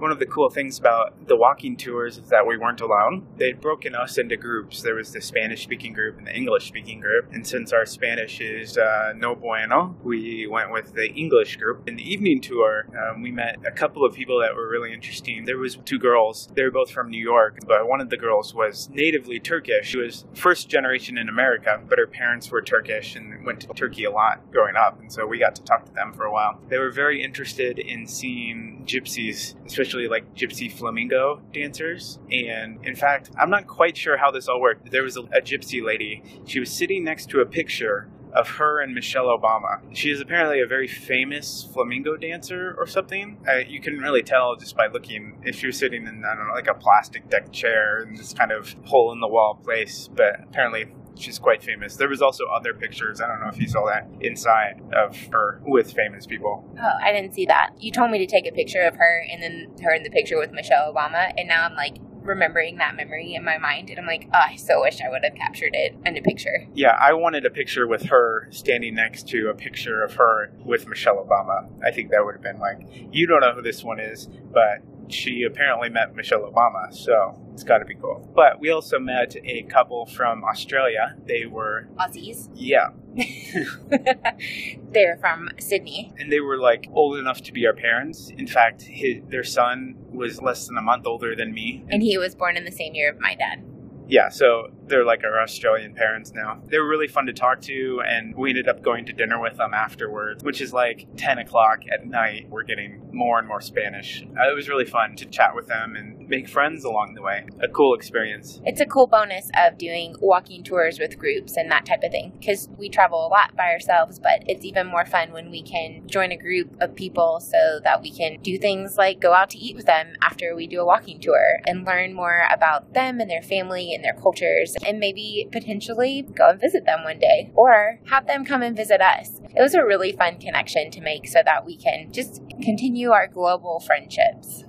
one 0.04 0.12
of 0.12 0.20
the 0.20 0.26
cool 0.26 0.50
things 0.50 0.78
about 0.78 1.14
the 1.30 1.36
walking 1.38 1.78
tours 1.78 2.18
is 2.18 2.28
that 2.28 2.46
we 2.46 2.58
weren't 2.58 2.82
alone. 2.82 3.26
They'd 3.38 3.62
broken 3.62 3.96
us 3.96 4.18
into 4.18 4.36
groups. 4.36 4.82
There 4.82 4.96
was 4.96 5.14
the 5.14 5.22
Spanish 5.22 5.64
speaking 5.64 5.94
group 5.94 6.18
and 6.18 6.28
the 6.28 6.36
English 6.36 6.68
speaking 6.68 7.00
group. 7.00 7.32
And 7.32 7.48
since 7.48 7.72
our 7.72 7.86
Spanish 7.86 8.42
is 8.42 8.78
uh, 8.78 9.14
no 9.16 9.34
bueno, 9.34 9.96
we 10.04 10.46
went 10.46 10.74
with 10.74 10.94
the 10.94 11.08
English 11.14 11.56
group. 11.56 11.88
In 11.88 11.96
the 11.96 12.04
evening 12.04 12.42
tour, 12.42 12.86
um, 13.02 13.22
we 13.22 13.32
met 13.32 13.60
a 13.66 13.72
couple 13.72 14.06
of 14.06 14.14
people 14.14 14.42
that 14.42 14.54
were 14.54 14.70
really 14.70 14.92
interesting. 14.92 15.46
There 15.46 15.58
was 15.58 15.78
two 15.86 16.00
girls. 16.00 16.50
They 16.54 16.64
were 16.64 16.72
both 16.72 16.92
from 16.92 17.10
New 17.10 17.24
York, 17.24 17.60
but 17.66 17.88
one 17.88 18.02
of 18.02 18.10
the 18.10 18.18
girls 18.18 18.54
was 18.54 18.90
natively 18.92 19.40
Turkish. 19.40 19.88
She 19.88 20.00
was 20.00 20.26
first 20.34 20.68
generation 20.68 21.18
in 21.18 21.30
America, 21.30 21.80
but 21.88 21.98
her 21.98 22.08
parents 22.08 22.52
were 22.52 22.62
Turkish 22.62 23.16
and 23.16 23.46
went 23.46 23.62
to 23.62 23.68
Turkey 23.68 24.04
a 24.04 24.12
lot 24.12 24.52
growing 24.52 24.76
up. 24.76 25.00
And 25.00 25.10
so 25.10 25.26
we 25.26 25.40
got 25.40 25.56
to 25.56 25.64
talk 25.64 25.86
to 25.86 25.94
them 25.94 26.12
for 26.12 26.26
a 26.26 26.32
while. 26.34 26.60
They 26.68 26.78
were 26.78 26.92
very 26.92 27.24
interested 27.24 27.80
in 27.80 28.06
seeing 28.06 28.84
gypsies, 28.86 29.56
especially 29.66 29.93
actually 29.94 30.08
like 30.08 30.34
gypsy 30.34 30.72
flamingo 30.72 31.40
dancers. 31.54 32.18
And 32.32 32.84
in 32.84 32.96
fact, 32.96 33.30
I'm 33.38 33.52
not 33.52 33.68
quite 33.68 33.96
sure 33.96 34.18
how 34.18 34.32
this 34.32 34.48
all 34.48 34.60
worked. 34.60 34.90
There 34.90 35.04
was 35.04 35.18
a, 35.18 35.22
a 35.22 35.42
gypsy 35.42 35.86
lady. 35.86 36.24
She 36.46 36.60
was 36.60 36.72
sitting 36.72 37.04
next 37.04 37.30
to 37.30 37.42
a 37.42 37.46
picture 37.46 38.10
of 38.34 38.48
her 38.50 38.82
and 38.82 38.96
Michelle 38.96 39.28
Obama. 39.28 39.80
She 39.96 40.10
is 40.10 40.20
apparently 40.20 40.60
a 40.62 40.66
very 40.66 40.88
famous 40.88 41.70
flamingo 41.72 42.18
dancer 42.18 42.74
or 42.80 42.88
something. 42.88 43.38
Uh, 43.48 43.58
you 43.58 43.80
can 43.80 44.00
really 44.00 44.24
tell 44.24 44.56
just 44.56 44.76
by 44.76 44.88
looking 44.88 45.38
if 45.44 45.60
she 45.60 45.68
was 45.68 45.78
sitting 45.78 46.08
in, 46.08 46.24
I 46.26 46.34
don't 46.34 46.48
know, 46.48 46.54
like 46.54 46.68
a 46.68 46.74
plastic 46.74 47.30
deck 47.30 47.52
chair 47.52 48.00
in 48.00 48.16
this 48.16 48.34
kind 48.34 48.52
of 48.52 48.76
hole 48.86 49.12
in 49.12 49.20
the 49.20 49.28
wall 49.28 49.60
place. 49.64 50.10
But 50.12 50.42
apparently, 50.42 50.88
she's 51.16 51.40
quite 51.40 51.64
famous. 51.64 51.96
There 51.96 52.10
was 52.10 52.22
also 52.22 52.46
other 52.46 52.74
pictures. 52.74 53.22
I 53.22 53.28
don't 53.28 53.42
know 53.42 53.50
if 53.50 53.60
you 53.60 53.68
saw 53.68 53.86
that 53.86 54.08
inside 54.22 54.82
of 54.94 55.18
her 55.32 55.62
with 55.66 55.94
famous 55.94 56.26
people. 56.26 56.66
Oh, 56.82 56.92
I 57.02 57.12
didn't 57.12 57.34
see 57.34 57.46
that. 57.48 57.72
You 57.80 57.92
told 57.92 58.12
me 58.12 58.18
to 58.20 58.28
take 58.28 58.48
a 58.48 58.52
picture 58.52 58.82
of 58.82 58.96
her 58.96 59.26
and 59.32 59.42
then 59.42 59.76
her 59.84 59.94
in 59.94 60.04
the 60.04 60.10
picture 60.10 60.38
with 60.38 60.52
Michelle 60.52 60.94
Obama, 60.94 61.32
and 61.38 61.48
now 61.48 61.66
I'm 61.66 61.76
like 61.76 61.98
remembering 62.22 62.78
that 62.78 62.96
memory 62.96 63.36
in 63.36 63.44
my 63.44 63.58
mind, 63.58 63.90
and 63.90 64.00
I'm 64.00 64.06
like, 64.06 64.28
oh, 64.34 64.40
I 64.52 64.56
so 64.56 64.82
wish 64.82 65.02
I 65.02 65.10
would 65.10 65.24
have 65.24 65.36
captured 65.36 65.72
it 65.74 65.96
in 66.06 66.18
a 66.18 66.22
picture. 66.22 66.68
Yeah, 66.74 66.98
I 67.00 67.14
wanted 67.14 67.46
a 67.46 67.50
picture 67.50 67.86
with 67.88 68.04
her 68.04 68.48
standing 68.50 68.96
next 68.96 69.28
to 69.30 69.50
a 69.50 69.54
picture 69.54 70.02
of 70.02 70.14
her 70.14 70.52
with 70.64 70.88
Michelle 70.88 71.18
Obama. 71.18 71.70
I 71.84 71.92
think 71.92 72.12
that 72.12 72.24
would 72.24 72.36
have 72.36 72.42
been 72.42 72.60
like, 72.60 72.80
you 73.12 73.28
don't 73.28 73.42
know 73.42 73.54
who 73.54 73.62
this 73.62 73.84
one 73.84 74.00
is, 74.00 74.30
but 74.54 74.84
she 75.10 75.44
apparently 75.44 75.90
met 75.90 76.16
Michelle 76.16 76.50
Obama, 76.50 76.94
so 76.94 77.38
it's 77.54 77.64
got 77.64 77.78
to 77.80 77.86
be 77.86 77.96
cool. 77.96 78.30
But 78.36 78.60
we 78.60 78.70
also 78.72 79.00
met 79.00 79.36
a 79.44 79.62
couple 79.64 80.06
from 80.08 80.44
Australia. 80.44 81.16
They 81.26 81.46
were 81.46 81.88
Aussies. 82.00 82.50
Yeah. 82.56 82.90
They're 84.92 85.18
from 85.18 85.50
Sydney. 85.60 86.12
And 86.18 86.32
they 86.32 86.40
were 86.40 86.58
like 86.58 86.88
old 86.94 87.18
enough 87.18 87.42
to 87.44 87.54
be 87.54 87.66
our 87.68 87.74
parents. 87.74 88.30
In 88.38 88.48
fact, 88.48 88.84
his, 88.84 89.22
their 89.28 89.44
son 89.44 89.96
was 90.12 90.42
less 90.42 90.68
than 90.68 90.78
a 90.78 90.82
month 90.82 91.06
older 91.06 91.36
than 91.36 91.54
me. 91.54 91.84
And 91.90 92.02
he 92.02 92.18
was 92.18 92.36
born 92.36 92.58
in 92.58 92.66
the 92.66 92.72
same 92.72 92.96
year 92.96 93.10
of 93.12 93.20
my 93.20 93.36
dad. 93.36 93.64
yeah, 94.08 94.30
so 94.30 94.68
they're 94.88 95.06
like 95.06 95.24
our 95.24 95.40
Australian 95.42 95.94
parents 95.94 96.34
now. 96.34 96.62
They 96.68 96.78
were 96.78 96.88
really 96.88 97.08
fun 97.08 97.26
to 97.28 97.34
talk 97.34 97.62
to, 97.62 98.02
and 98.06 98.36
we 98.36 98.50
ended 98.50 98.68
up 98.68 98.82
going 98.84 99.06
to 99.06 99.14
dinner 99.14 99.40
with 99.40 99.56
them 99.58 99.74
afterwards, 99.74 100.44
which 100.44 100.60
is 100.62 100.74
like 100.74 101.08
10 101.18 101.40
o'clock 101.40 101.80
at 101.92 102.06
night. 102.06 102.48
We're 102.50 102.64
getting 102.64 103.10
more 103.14 103.40
and 103.40 103.48
more 103.48 103.62
Spanish. 103.62 104.24
Uh, 104.38 104.52
it 104.52 104.56
was 104.56 104.68
really 104.68 104.86
fun 104.86 105.16
to 105.16 105.26
chat 105.26 105.56
with 105.56 105.68
them 105.68 105.96
and 105.96 106.23
make 106.34 106.50
friends 106.50 106.84
along 106.84 107.14
the 107.14 107.22
way. 107.22 107.46
A 107.60 107.68
cool 107.68 107.94
experience. 107.94 108.60
It's 108.66 108.82
a 108.82 108.88
cool 108.88 109.06
bonus 109.06 109.52
of 109.56 109.78
doing 109.78 110.16
walking 110.20 110.64
tours 110.64 110.98
with 110.98 111.20
groups 111.20 111.58
and 111.58 111.70
that 111.72 111.86
type 111.86 112.02
of 112.04 112.12
thing 112.12 112.34
because 112.40 112.70
we 112.76 112.90
travel 112.90 113.28
a 113.28 113.30
lot 113.30 113.56
by 113.56 113.70
ourselves, 113.72 114.18
but 114.18 114.44
it's 114.48 114.66
even 114.66 114.88
more 114.88 115.06
fun 115.06 115.32
when 115.32 115.52
we 115.52 115.62
can 115.62 116.08
join 116.08 116.32
a 116.32 116.38
group 116.38 116.76
of 116.82 116.96
people 116.96 117.40
so 117.40 117.80
that 117.84 118.02
we 118.02 118.10
can 118.10 118.42
do 118.42 118.58
things 118.58 118.98
like 118.98 119.20
go 119.20 119.34
out 119.34 119.52
to 119.52 119.60
eat 119.60 119.76
with 119.76 119.86
them 119.86 120.14
after 120.24 120.56
we 120.56 120.66
do 120.66 120.82
a 120.82 120.86
walking 120.86 121.20
tour 121.20 121.60
and 121.68 121.86
learn 121.86 122.16
more 122.16 122.48
about 122.52 122.96
them 122.96 123.20
and 123.20 123.30
their 123.30 123.44
family 123.44 123.94
and 123.94 124.04
their 124.04 124.16
cultures 124.16 124.76
and 124.88 125.00
maybe 125.00 125.48
potentially 125.52 126.24
go 126.36 126.50
and 126.50 126.60
visit 126.60 126.84
them 126.86 127.04
one 127.04 127.20
day 127.20 127.52
or 127.54 128.00
have 128.10 128.26
them 128.26 128.44
come 128.44 128.64
and 128.64 128.76
visit 128.76 129.02
us. 129.02 129.40
It 129.56 129.62
was 129.62 129.76
a 129.76 129.86
really 129.86 130.12
fun 130.12 130.40
connection 130.40 130.90
to 130.92 131.02
make 131.02 131.28
so 131.28 131.44
that 131.46 131.64
we 131.64 131.78
can 131.78 132.12
just 132.12 132.42
continue 132.64 133.12
our 133.12 133.28
global 133.28 133.80
friendships. 133.80 134.64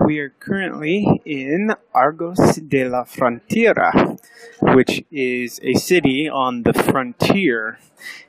We 0.00 0.18
are 0.18 0.30
currently 0.30 1.20
in 1.24 1.72
Arcos 1.94 2.56
de 2.56 2.88
la 2.88 3.04
Frontera, 3.04 4.18
which 4.60 5.04
is 5.10 5.60
a 5.62 5.74
city 5.74 6.28
on 6.28 6.64
the 6.64 6.72
frontier. 6.72 7.78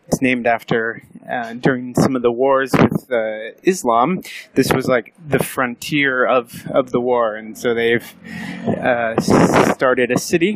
It's 0.07 0.21
named 0.21 0.45
after, 0.45 1.01
uh, 1.27 1.53
during 1.53 1.95
some 1.95 2.15
of 2.15 2.21
the 2.21 2.31
wars 2.31 2.71
with 2.73 3.11
uh, 3.11 3.57
Islam, 3.63 4.21
this 4.53 4.71
was 4.71 4.87
like 4.87 5.15
the 5.27 5.39
frontier 5.39 6.23
of, 6.25 6.67
of 6.67 6.91
the 6.91 7.01
war. 7.01 7.35
And 7.35 7.57
so 7.57 7.73
they've 7.73 8.13
uh, 8.67 9.19
started 9.19 10.11
a 10.11 10.19
city 10.19 10.55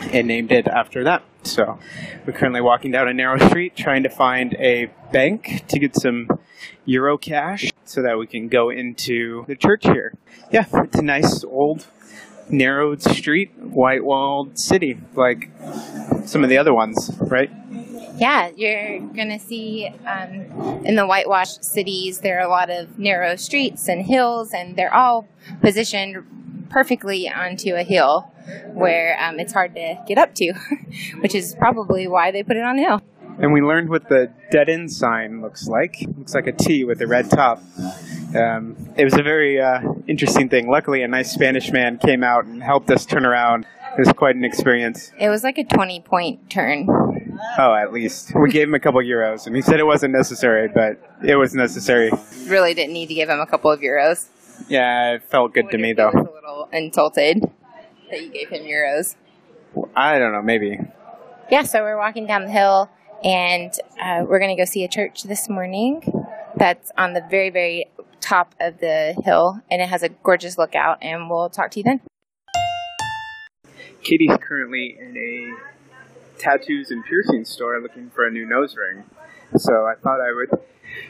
and 0.00 0.26
named 0.26 0.52
it 0.52 0.66
after 0.66 1.04
that. 1.04 1.22
So 1.42 1.78
we're 2.26 2.32
currently 2.32 2.60
walking 2.60 2.90
down 2.90 3.08
a 3.08 3.14
narrow 3.14 3.38
street 3.48 3.76
trying 3.76 4.02
to 4.02 4.08
find 4.08 4.54
a 4.54 4.90
bank 5.12 5.64
to 5.68 5.78
get 5.78 5.94
some 5.94 6.28
Euro 6.84 7.16
cash 7.16 7.70
so 7.84 8.02
that 8.02 8.18
we 8.18 8.26
can 8.26 8.48
go 8.48 8.70
into 8.70 9.44
the 9.46 9.56
church 9.56 9.84
here. 9.84 10.14
Yeah, 10.50 10.66
it's 10.72 10.98
a 10.98 11.02
nice 11.02 11.44
old 11.44 11.86
narrowed 12.50 13.02
street, 13.02 13.56
white 13.58 14.04
walled 14.04 14.58
city 14.58 14.98
like 15.14 15.50
some 16.24 16.44
of 16.44 16.50
the 16.50 16.58
other 16.58 16.74
ones, 16.74 17.10
right? 17.20 17.50
Yeah, 18.16 18.50
you're 18.56 18.98
going 18.98 19.28
to 19.28 19.38
see 19.38 19.86
um, 20.04 20.84
in 20.84 20.96
the 20.96 21.06
whitewashed 21.06 21.64
cities, 21.64 22.20
there 22.20 22.38
are 22.38 22.46
a 22.46 22.48
lot 22.48 22.68
of 22.68 22.98
narrow 22.98 23.36
streets 23.36 23.86
and 23.86 24.04
hills, 24.04 24.52
and 24.52 24.74
they're 24.74 24.92
all 24.92 25.28
positioned 25.60 26.24
perfectly 26.70 27.28
onto 27.28 27.74
a 27.74 27.82
hill 27.82 28.30
where 28.72 29.18
um, 29.20 29.38
it's 29.38 29.52
hard 29.52 29.74
to 29.74 30.02
get 30.06 30.18
up 30.18 30.34
to, 30.36 30.52
which 31.20 31.34
is 31.34 31.54
probably 31.54 32.06
why 32.06 32.30
they 32.30 32.42
put 32.42 32.56
it 32.56 32.64
on 32.64 32.78
a 32.78 32.82
hill. 32.82 33.02
And 33.40 33.52
we 33.52 33.60
learned 33.60 33.88
what 33.88 34.08
the 34.08 34.32
dead 34.50 34.68
end 34.68 34.90
sign 34.90 35.40
looks 35.40 35.68
like. 35.68 36.02
It 36.02 36.18
looks 36.18 36.34
like 36.34 36.48
a 36.48 36.52
T 36.52 36.84
with 36.84 37.00
a 37.00 37.06
red 37.06 37.30
top. 37.30 37.62
Um, 38.34 38.92
it 38.96 39.04
was 39.04 39.14
a 39.14 39.22
very 39.22 39.60
uh, 39.60 39.80
interesting 40.08 40.48
thing. 40.48 40.68
Luckily, 40.68 41.02
a 41.02 41.08
nice 41.08 41.32
Spanish 41.32 41.70
man 41.70 41.98
came 41.98 42.24
out 42.24 42.46
and 42.46 42.62
helped 42.62 42.90
us 42.90 43.06
turn 43.06 43.24
around. 43.24 43.64
It 43.96 44.00
was 44.00 44.12
quite 44.12 44.34
an 44.34 44.44
experience. 44.44 45.12
It 45.18 45.28
was 45.28 45.44
like 45.44 45.56
a 45.58 45.64
20 45.64 46.00
point 46.00 46.50
turn. 46.50 46.86
Oh, 47.58 47.74
at 47.74 47.92
least. 47.92 48.32
We 48.34 48.50
gave 48.50 48.68
him 48.68 48.74
a 48.74 48.80
couple 48.80 49.00
euros, 49.00 49.46
and 49.46 49.54
he 49.54 49.62
said 49.62 49.78
it 49.78 49.86
wasn't 49.86 50.12
necessary, 50.12 50.68
but 50.68 51.00
it 51.24 51.36
was 51.36 51.54
necessary. 51.54 52.10
Really 52.46 52.74
didn't 52.74 52.92
need 52.92 53.06
to 53.06 53.14
give 53.14 53.28
him 53.28 53.40
a 53.40 53.46
couple 53.46 53.70
of 53.70 53.80
euros. 53.80 54.26
Yeah, 54.68 55.14
it 55.14 55.22
felt 55.22 55.54
good 55.54 55.70
to 55.70 55.78
me, 55.78 55.92
though. 55.92 56.27
Was 56.48 56.56
a 56.56 56.60
little 56.60 56.68
insulted 56.72 57.50
that 58.10 58.22
you 58.22 58.30
gave 58.30 58.48
him 58.48 58.62
euros. 58.62 59.16
I 59.94 60.18
don't 60.18 60.32
know, 60.32 60.42
maybe. 60.42 60.78
Yeah, 61.50 61.62
so 61.62 61.82
we're 61.82 61.98
walking 61.98 62.26
down 62.26 62.44
the 62.44 62.50
hill 62.50 62.90
and 63.24 63.72
uh, 64.00 64.24
we're 64.26 64.38
going 64.38 64.54
to 64.54 64.60
go 64.60 64.64
see 64.64 64.84
a 64.84 64.88
church 64.88 65.22
this 65.24 65.48
morning 65.48 66.02
that's 66.56 66.90
on 66.96 67.12
the 67.12 67.24
very, 67.30 67.50
very 67.50 67.86
top 68.20 68.54
of 68.60 68.78
the 68.80 69.14
hill 69.24 69.60
and 69.70 69.80
it 69.80 69.88
has 69.88 70.02
a 70.02 70.08
gorgeous 70.08 70.58
lookout. 70.58 70.98
And 71.02 71.30
we'll 71.30 71.50
talk 71.50 71.70
to 71.72 71.80
you 71.80 71.84
then. 71.84 72.00
Katie's 74.02 74.36
currently 74.40 74.96
in 74.98 75.16
a 75.16 76.40
tattoos 76.40 76.90
and 76.90 77.04
piercing 77.04 77.44
store 77.44 77.80
looking 77.80 78.10
for 78.10 78.26
a 78.26 78.30
new 78.30 78.46
nose 78.46 78.76
ring. 78.76 79.04
So 79.56 79.86
I 79.86 79.94
thought 80.00 80.20
I 80.20 80.32
would 80.32 80.50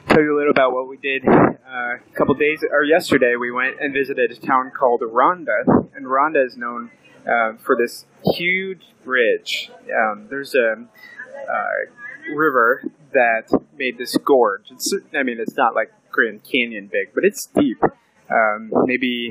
tell 0.08 0.22
you 0.22 0.34
a 0.34 0.38
little 0.38 0.50
about 0.50 0.72
what 0.72 0.88
we 0.88 0.96
did 0.96 1.26
uh, 1.28 1.96
a 1.96 1.98
couple 2.14 2.34
days 2.34 2.64
or 2.70 2.82
yesterday. 2.82 3.36
We 3.36 3.52
went 3.52 3.76
and 3.80 3.92
visited 3.92 4.30
a 4.30 4.36
town 4.36 4.72
called 4.76 5.02
Ronda, 5.04 5.64
and 5.94 6.10
Ronda 6.10 6.42
is 6.44 6.56
known 6.56 6.90
uh, 7.26 7.52
for 7.58 7.76
this 7.76 8.06
huge 8.34 8.82
bridge. 9.04 9.70
Um, 9.94 10.26
there's 10.30 10.54
a 10.54 10.72
uh, 10.72 12.34
river 12.34 12.84
that 13.12 13.48
made 13.76 13.98
this 13.98 14.16
gorge. 14.16 14.70
It's, 14.70 14.94
I 15.14 15.22
mean, 15.22 15.38
it's 15.40 15.56
not 15.56 15.74
like 15.74 15.92
Grand 16.10 16.42
Canyon 16.42 16.88
big, 16.90 17.14
but 17.14 17.24
it's 17.24 17.46
deep. 17.46 17.82
Um, 18.30 18.70
maybe 18.84 19.30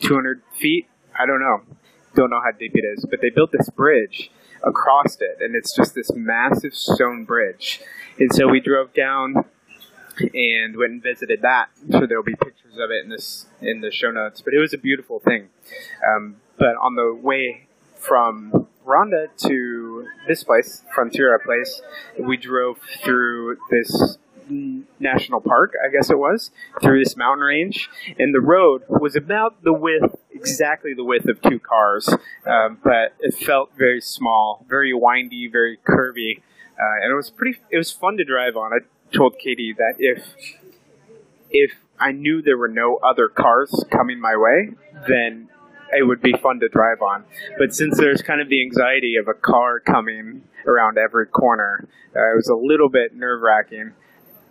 200 0.00 0.42
feet. 0.60 0.88
I 1.18 1.26
don't 1.26 1.40
know. 1.40 1.62
Don't 2.14 2.30
know 2.30 2.40
how 2.40 2.52
deep 2.56 2.72
it 2.74 2.84
is, 2.84 3.06
but 3.08 3.20
they 3.20 3.30
built 3.30 3.52
this 3.52 3.68
bridge 3.70 4.30
across 4.62 5.16
it, 5.20 5.38
and 5.40 5.54
it's 5.54 5.74
just 5.74 5.94
this 5.94 6.10
massive 6.14 6.74
stone 6.74 7.24
bridge. 7.24 7.80
And 8.18 8.32
so 8.32 8.48
we 8.48 8.60
drove 8.60 8.94
down 8.94 9.44
and 10.18 10.76
went 10.76 10.92
and 10.92 11.02
visited 11.02 11.42
that. 11.42 11.70
Sure 11.90 12.06
there'll 12.06 12.24
be 12.24 12.36
pictures 12.36 12.78
of 12.78 12.90
it 12.90 13.04
in 13.04 13.10
this 13.10 13.46
in 13.60 13.80
the 13.80 13.90
show 13.90 14.10
notes. 14.10 14.40
But 14.40 14.54
it 14.54 14.58
was 14.58 14.72
a 14.72 14.78
beautiful 14.78 15.18
thing. 15.18 15.48
Um, 16.06 16.36
but 16.58 16.76
on 16.76 16.94
the 16.94 17.14
way 17.14 17.66
from 17.96 18.68
Ronda 18.84 19.28
to 19.46 20.06
this 20.28 20.44
place, 20.44 20.84
Frontera 20.94 21.42
place, 21.42 21.82
we 22.18 22.36
drove 22.36 22.78
through 23.02 23.56
this 23.70 24.18
national 25.00 25.40
park, 25.40 25.72
I 25.82 25.90
guess 25.90 26.10
it 26.10 26.18
was, 26.18 26.50
through 26.82 27.02
this 27.02 27.16
mountain 27.16 27.44
range, 27.44 27.88
and 28.18 28.34
the 28.34 28.40
road 28.40 28.82
was 28.88 29.16
about 29.16 29.62
the 29.62 29.72
width, 29.72 30.16
exactly 30.32 30.94
the 30.94 31.04
width 31.04 31.28
of 31.28 31.40
two 31.40 31.58
cars, 31.58 32.08
um, 32.46 32.78
but 32.82 33.14
it 33.20 33.34
felt 33.34 33.70
very 33.76 34.00
small, 34.00 34.64
very 34.68 34.92
windy, 34.92 35.48
very 35.48 35.78
curvy, 35.78 36.42
uh, 36.78 37.02
and 37.02 37.12
it 37.12 37.14
was 37.14 37.30
pretty. 37.30 37.58
It 37.70 37.78
was 37.78 37.92
fun 37.92 38.16
to 38.16 38.24
drive 38.24 38.56
on. 38.56 38.72
I 38.72 38.78
told 39.14 39.38
Katie 39.38 39.74
that 39.76 39.94
if 39.98 40.34
if 41.50 41.72
I 41.98 42.12
knew 42.12 42.42
there 42.42 42.58
were 42.58 42.68
no 42.68 42.96
other 42.96 43.28
cars 43.28 43.84
coming 43.90 44.20
my 44.20 44.36
way, 44.36 44.70
then 45.08 45.48
it 45.92 46.06
would 46.06 46.20
be 46.20 46.32
fun 46.32 46.60
to 46.60 46.68
drive 46.68 47.00
on. 47.00 47.24
But 47.56 47.74
since 47.74 47.96
there's 47.96 48.22
kind 48.22 48.40
of 48.40 48.48
the 48.48 48.60
anxiety 48.62 49.14
of 49.16 49.28
a 49.28 49.34
car 49.34 49.78
coming 49.78 50.42
around 50.66 50.98
every 50.98 51.26
corner, 51.26 51.86
uh, 52.16 52.32
it 52.32 52.36
was 52.36 52.48
a 52.48 52.56
little 52.56 52.88
bit 52.88 53.14
nerve 53.14 53.42
wracking. 53.42 53.92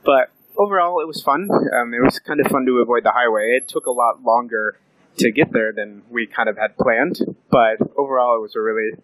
But 0.06 0.32
overall, 0.58 1.02
it 1.02 1.08
was 1.08 1.22
fun. 1.22 1.50
Um, 1.52 1.94
it 1.94 2.02
was 2.02 2.20
kind 2.20 2.40
of 2.40 2.48
fun 2.48 2.66
to 2.66 2.78
avoid 2.80 3.04
the 3.04 3.12
highway. 3.12 3.58
It 3.58 3.68
took 3.68 3.86
a 3.86 3.92
lot 3.92 4.24
longer 4.24 4.78
to 5.18 5.32
get 5.32 5.52
there 5.52 5.72
than 5.72 6.04
we 6.10 6.26
kind 6.26 6.50
of 6.50 6.58
had 6.58 6.78
planned, 6.78 7.20
but 7.52 7.78
overall, 7.98 8.38
it 8.38 8.42
was 8.42 8.56
a 8.56 8.62
really 8.62 8.98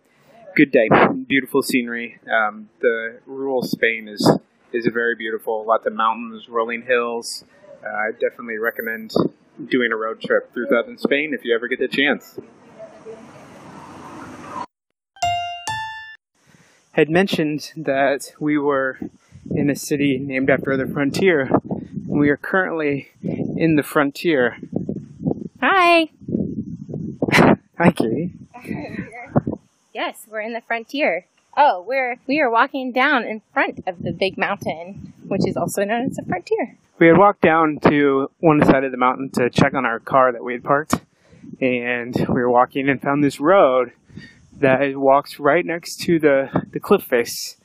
good 0.55 0.71
day. 0.71 0.89
Beautiful 1.27 1.61
scenery. 1.61 2.19
Um, 2.27 2.69
the 2.81 3.19
rural 3.27 3.61
Spain 3.61 4.07
is 4.07 4.39
is 4.73 4.87
very 4.93 5.15
beautiful. 5.15 5.65
Lots 5.65 5.85
of 5.85 5.93
mountains, 5.93 6.49
rolling 6.49 6.83
hills. 6.83 7.43
Uh, 7.83 7.89
I 7.89 8.11
definitely 8.11 8.57
recommend 8.57 9.13
doing 9.67 9.91
a 9.91 9.95
road 9.95 10.21
trip 10.21 10.53
through 10.53 10.67
southern 10.69 10.97
Spain 10.97 11.33
if 11.33 11.43
you 11.43 11.55
ever 11.55 11.67
get 11.67 11.79
the 11.79 11.87
chance. 11.87 12.39
Had 16.91 17.09
mentioned 17.09 17.71
that 17.77 18.33
we 18.39 18.57
were 18.57 18.99
in 19.51 19.69
a 19.69 19.75
city 19.75 20.19
named 20.19 20.49
after 20.49 20.75
the 20.75 20.85
frontier. 20.85 21.49
We 22.05 22.29
are 22.29 22.37
currently 22.37 23.09
in 23.21 23.75
the 23.75 23.83
frontier. 23.83 24.57
Hi. 25.61 26.09
Hi, 27.77 27.91
Katie. 27.91 28.33
yes, 29.93 30.25
we're 30.29 30.41
in 30.41 30.53
the 30.53 30.61
frontier. 30.61 31.25
Oh, 31.61 31.83
we're 31.85 32.15
we 32.25 32.39
are 32.39 32.49
walking 32.49 32.93
down 32.93 33.25
in 33.25 33.41
front 33.53 33.83
of 33.85 34.01
the 34.01 34.13
big 34.13 34.37
mountain, 34.37 35.11
which 35.27 35.45
is 35.45 35.57
also 35.57 35.83
known 35.83 36.05
as 36.05 36.15
the 36.15 36.23
frontier. 36.23 36.77
We 36.99 37.07
had 37.07 37.17
walked 37.17 37.41
down 37.41 37.79
to 37.81 38.31
one 38.39 38.63
side 38.63 38.85
of 38.85 38.91
the 38.91 38.97
mountain 38.97 39.29
to 39.31 39.49
check 39.49 39.73
on 39.73 39.85
our 39.85 39.99
car 39.99 40.31
that 40.31 40.41
we 40.41 40.53
had 40.53 40.63
parked, 40.63 41.01
and 41.59 42.15
we 42.15 42.41
were 42.41 42.49
walking 42.49 42.87
and 42.87 43.01
found 43.01 43.25
this 43.25 43.41
road 43.41 43.91
that 44.57 44.95
walks 44.95 45.37
right 45.37 45.65
next 45.65 45.99
to 46.03 46.17
the 46.17 46.65
the 46.71 46.79
cliff 46.79 47.03
face. 47.03 47.57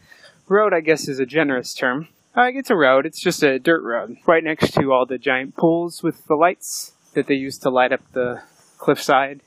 Road, 0.48 0.74
I 0.74 0.80
guess, 0.80 1.06
is 1.06 1.20
a 1.20 1.26
generous 1.26 1.72
term. 1.72 2.08
Uh, 2.36 2.50
it's 2.52 2.70
a 2.70 2.74
road. 2.74 3.06
It's 3.06 3.20
just 3.20 3.44
a 3.44 3.60
dirt 3.60 3.84
road, 3.84 4.16
right 4.26 4.42
next 4.42 4.72
to 4.72 4.92
all 4.92 5.06
the 5.06 5.18
giant 5.18 5.56
poles 5.56 6.02
with 6.02 6.26
the 6.26 6.34
lights 6.34 6.94
that 7.14 7.28
they 7.28 7.34
use 7.34 7.58
to 7.58 7.70
light 7.70 7.92
up 7.92 8.00
the 8.12 8.42
cliffside, 8.76 9.40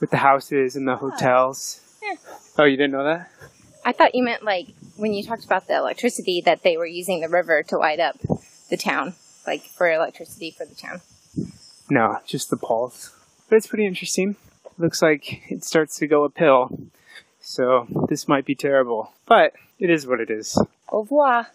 with 0.00 0.10
the 0.10 0.16
houses 0.16 0.74
and 0.74 0.88
the 0.88 0.96
hotels. 0.96 1.82
Yeah. 2.02 2.14
Oh, 2.56 2.64
you 2.64 2.78
didn't 2.78 2.92
know 2.92 3.04
that? 3.04 3.30
I 3.84 3.92
thought 3.92 4.14
you 4.14 4.22
meant 4.24 4.42
like 4.42 4.68
when 4.96 5.12
you 5.12 5.22
talked 5.22 5.44
about 5.44 5.66
the 5.66 5.76
electricity 5.76 6.40
that 6.42 6.62
they 6.62 6.76
were 6.76 6.86
using 6.86 7.20
the 7.20 7.28
river 7.28 7.62
to 7.64 7.76
light 7.78 8.00
up 8.00 8.16
the 8.70 8.76
town, 8.76 9.14
like 9.46 9.62
for 9.62 9.90
electricity 9.90 10.50
for 10.50 10.64
the 10.64 10.74
town. 10.74 11.00
No, 11.90 12.18
just 12.26 12.48
the 12.50 12.56
poles. 12.56 13.14
but 13.48 13.56
it's 13.56 13.66
pretty 13.66 13.86
interesting. 13.86 14.36
Looks 14.78 15.02
like 15.02 15.50
it 15.50 15.64
starts 15.64 15.96
to 15.98 16.06
go 16.06 16.24
uphill. 16.24 16.88
So 17.40 17.86
this 18.08 18.26
might 18.26 18.46
be 18.46 18.54
terrible, 18.54 19.12
but 19.26 19.52
it 19.78 19.90
is 19.90 20.06
what 20.06 20.20
it 20.20 20.30
is. 20.30 20.58
Au 20.88 21.00
revoir. 21.00 21.48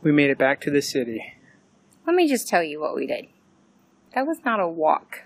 We 0.00 0.12
made 0.12 0.30
it 0.30 0.38
back 0.38 0.60
to 0.60 0.70
the 0.70 0.82
city. 0.82 1.34
Let 2.06 2.14
me 2.14 2.28
just 2.28 2.46
tell 2.46 2.62
you 2.62 2.80
what 2.80 2.94
we 2.94 3.06
did. 3.06 3.26
That 4.14 4.26
was 4.26 4.44
not 4.44 4.60
a 4.60 4.68
walk. 4.68 5.22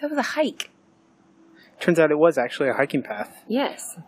That 0.00 0.08
was 0.08 0.18
a 0.18 0.22
hike. 0.22 0.70
Turns 1.78 1.98
out 1.98 2.10
it 2.10 2.18
was 2.18 2.38
actually 2.38 2.68
a 2.68 2.74
hiking 2.74 3.02
path. 3.02 3.42
Yes. 3.48 3.98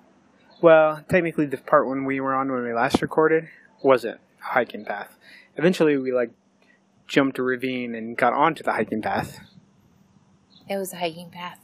Well, 0.62 1.04
technically, 1.08 1.46
the 1.46 1.56
part 1.56 1.88
when 1.88 2.04
we 2.04 2.20
were 2.20 2.34
on 2.34 2.50
when 2.52 2.62
we 2.62 2.72
last 2.72 3.02
recorded 3.02 3.48
wasn't 3.82 4.20
a 4.40 4.44
hiking 4.54 4.84
path. 4.84 5.18
Eventually, 5.56 5.96
we 5.96 6.12
like 6.12 6.30
jumped 7.08 7.38
a 7.40 7.42
ravine 7.42 7.96
and 7.96 8.16
got 8.16 8.32
onto 8.32 8.62
the 8.62 8.72
hiking 8.72 9.02
path. 9.02 9.40
It 10.68 10.76
was 10.76 10.92
a 10.92 10.96
hiking 10.96 11.30
path. 11.30 11.58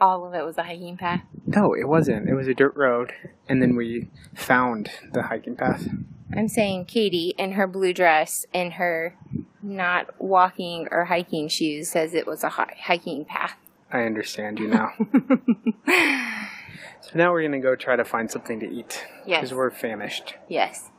All 0.00 0.24
of 0.24 0.34
it 0.34 0.44
was 0.44 0.56
a 0.56 0.62
hiking 0.62 0.96
path. 0.96 1.22
No, 1.46 1.74
it 1.74 1.88
wasn't. 1.88 2.28
It 2.28 2.34
was 2.34 2.46
a 2.46 2.54
dirt 2.54 2.76
road, 2.76 3.12
and 3.48 3.60
then 3.60 3.74
we 3.74 4.08
found 4.34 4.88
the 5.12 5.22
hiking 5.24 5.56
path. 5.56 5.88
I'm 6.32 6.48
saying 6.48 6.84
Katie 6.84 7.34
in 7.36 7.52
her 7.52 7.66
blue 7.66 7.92
dress 7.92 8.46
and 8.54 8.74
her 8.74 9.16
not 9.62 10.20
walking 10.20 10.86
or 10.92 11.06
hiking 11.06 11.48
shoes 11.48 11.88
says 11.88 12.14
it 12.14 12.26
was 12.26 12.44
a 12.44 12.50
hiking 12.50 13.24
path. 13.24 13.56
I 13.90 14.02
understand 14.02 14.60
you 14.60 14.68
now. 14.68 14.92
so 17.00 17.10
now 17.14 17.32
we're 17.32 17.42
gonna 17.42 17.60
go 17.60 17.74
try 17.76 17.96
to 17.96 18.04
find 18.04 18.30
something 18.30 18.60
to 18.60 18.66
eat 18.68 19.04
Yes. 19.26 19.40
because 19.40 19.54
we're 19.54 19.70
famished. 19.70 20.34
Yes. 20.48 20.90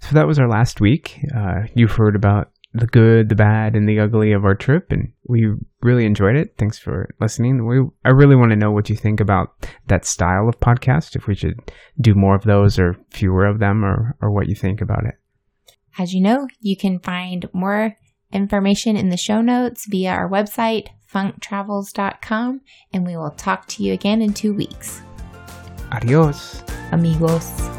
So 0.00 0.14
that 0.14 0.26
was 0.26 0.38
our 0.38 0.48
last 0.48 0.80
week. 0.80 1.18
Uh, 1.34 1.62
you've 1.74 1.92
heard 1.92 2.16
about 2.16 2.50
the 2.74 2.86
good, 2.86 3.28
the 3.28 3.34
bad, 3.34 3.74
and 3.74 3.88
the 3.88 3.98
ugly 3.98 4.32
of 4.32 4.44
our 4.44 4.54
trip, 4.54 4.92
and 4.92 5.12
we 5.26 5.54
really 5.80 6.04
enjoyed 6.04 6.36
it. 6.36 6.54
Thanks 6.58 6.78
for 6.78 7.08
listening. 7.20 7.66
We 7.66 7.80
I 8.04 8.10
really 8.10 8.36
want 8.36 8.50
to 8.50 8.56
know 8.56 8.70
what 8.70 8.90
you 8.90 8.96
think 8.96 9.20
about 9.20 9.66
that 9.86 10.04
style 10.04 10.48
of 10.48 10.60
podcast. 10.60 11.16
If 11.16 11.26
we 11.26 11.34
should 11.34 11.58
do 12.00 12.14
more 12.14 12.34
of 12.34 12.44
those 12.44 12.78
or 12.78 12.96
fewer 13.10 13.46
of 13.46 13.58
them, 13.58 13.84
or 13.84 14.16
or 14.20 14.30
what 14.30 14.48
you 14.48 14.54
think 14.54 14.80
about 14.80 15.04
it. 15.06 15.14
As 15.98 16.12
you 16.12 16.20
know, 16.20 16.46
you 16.60 16.76
can 16.76 17.00
find 17.00 17.48
more 17.52 17.96
information 18.32 18.96
in 18.96 19.08
the 19.08 19.16
show 19.16 19.40
notes 19.40 19.86
via 19.88 20.10
our 20.10 20.28
website, 20.28 20.88
funktravels.com, 21.12 22.60
and 22.92 23.06
we 23.06 23.16
will 23.16 23.30
talk 23.30 23.66
to 23.68 23.82
you 23.82 23.92
again 23.92 24.22
in 24.22 24.32
two 24.32 24.54
weeks. 24.54 25.00
Adios. 25.90 26.62
Amigos. 26.92 27.77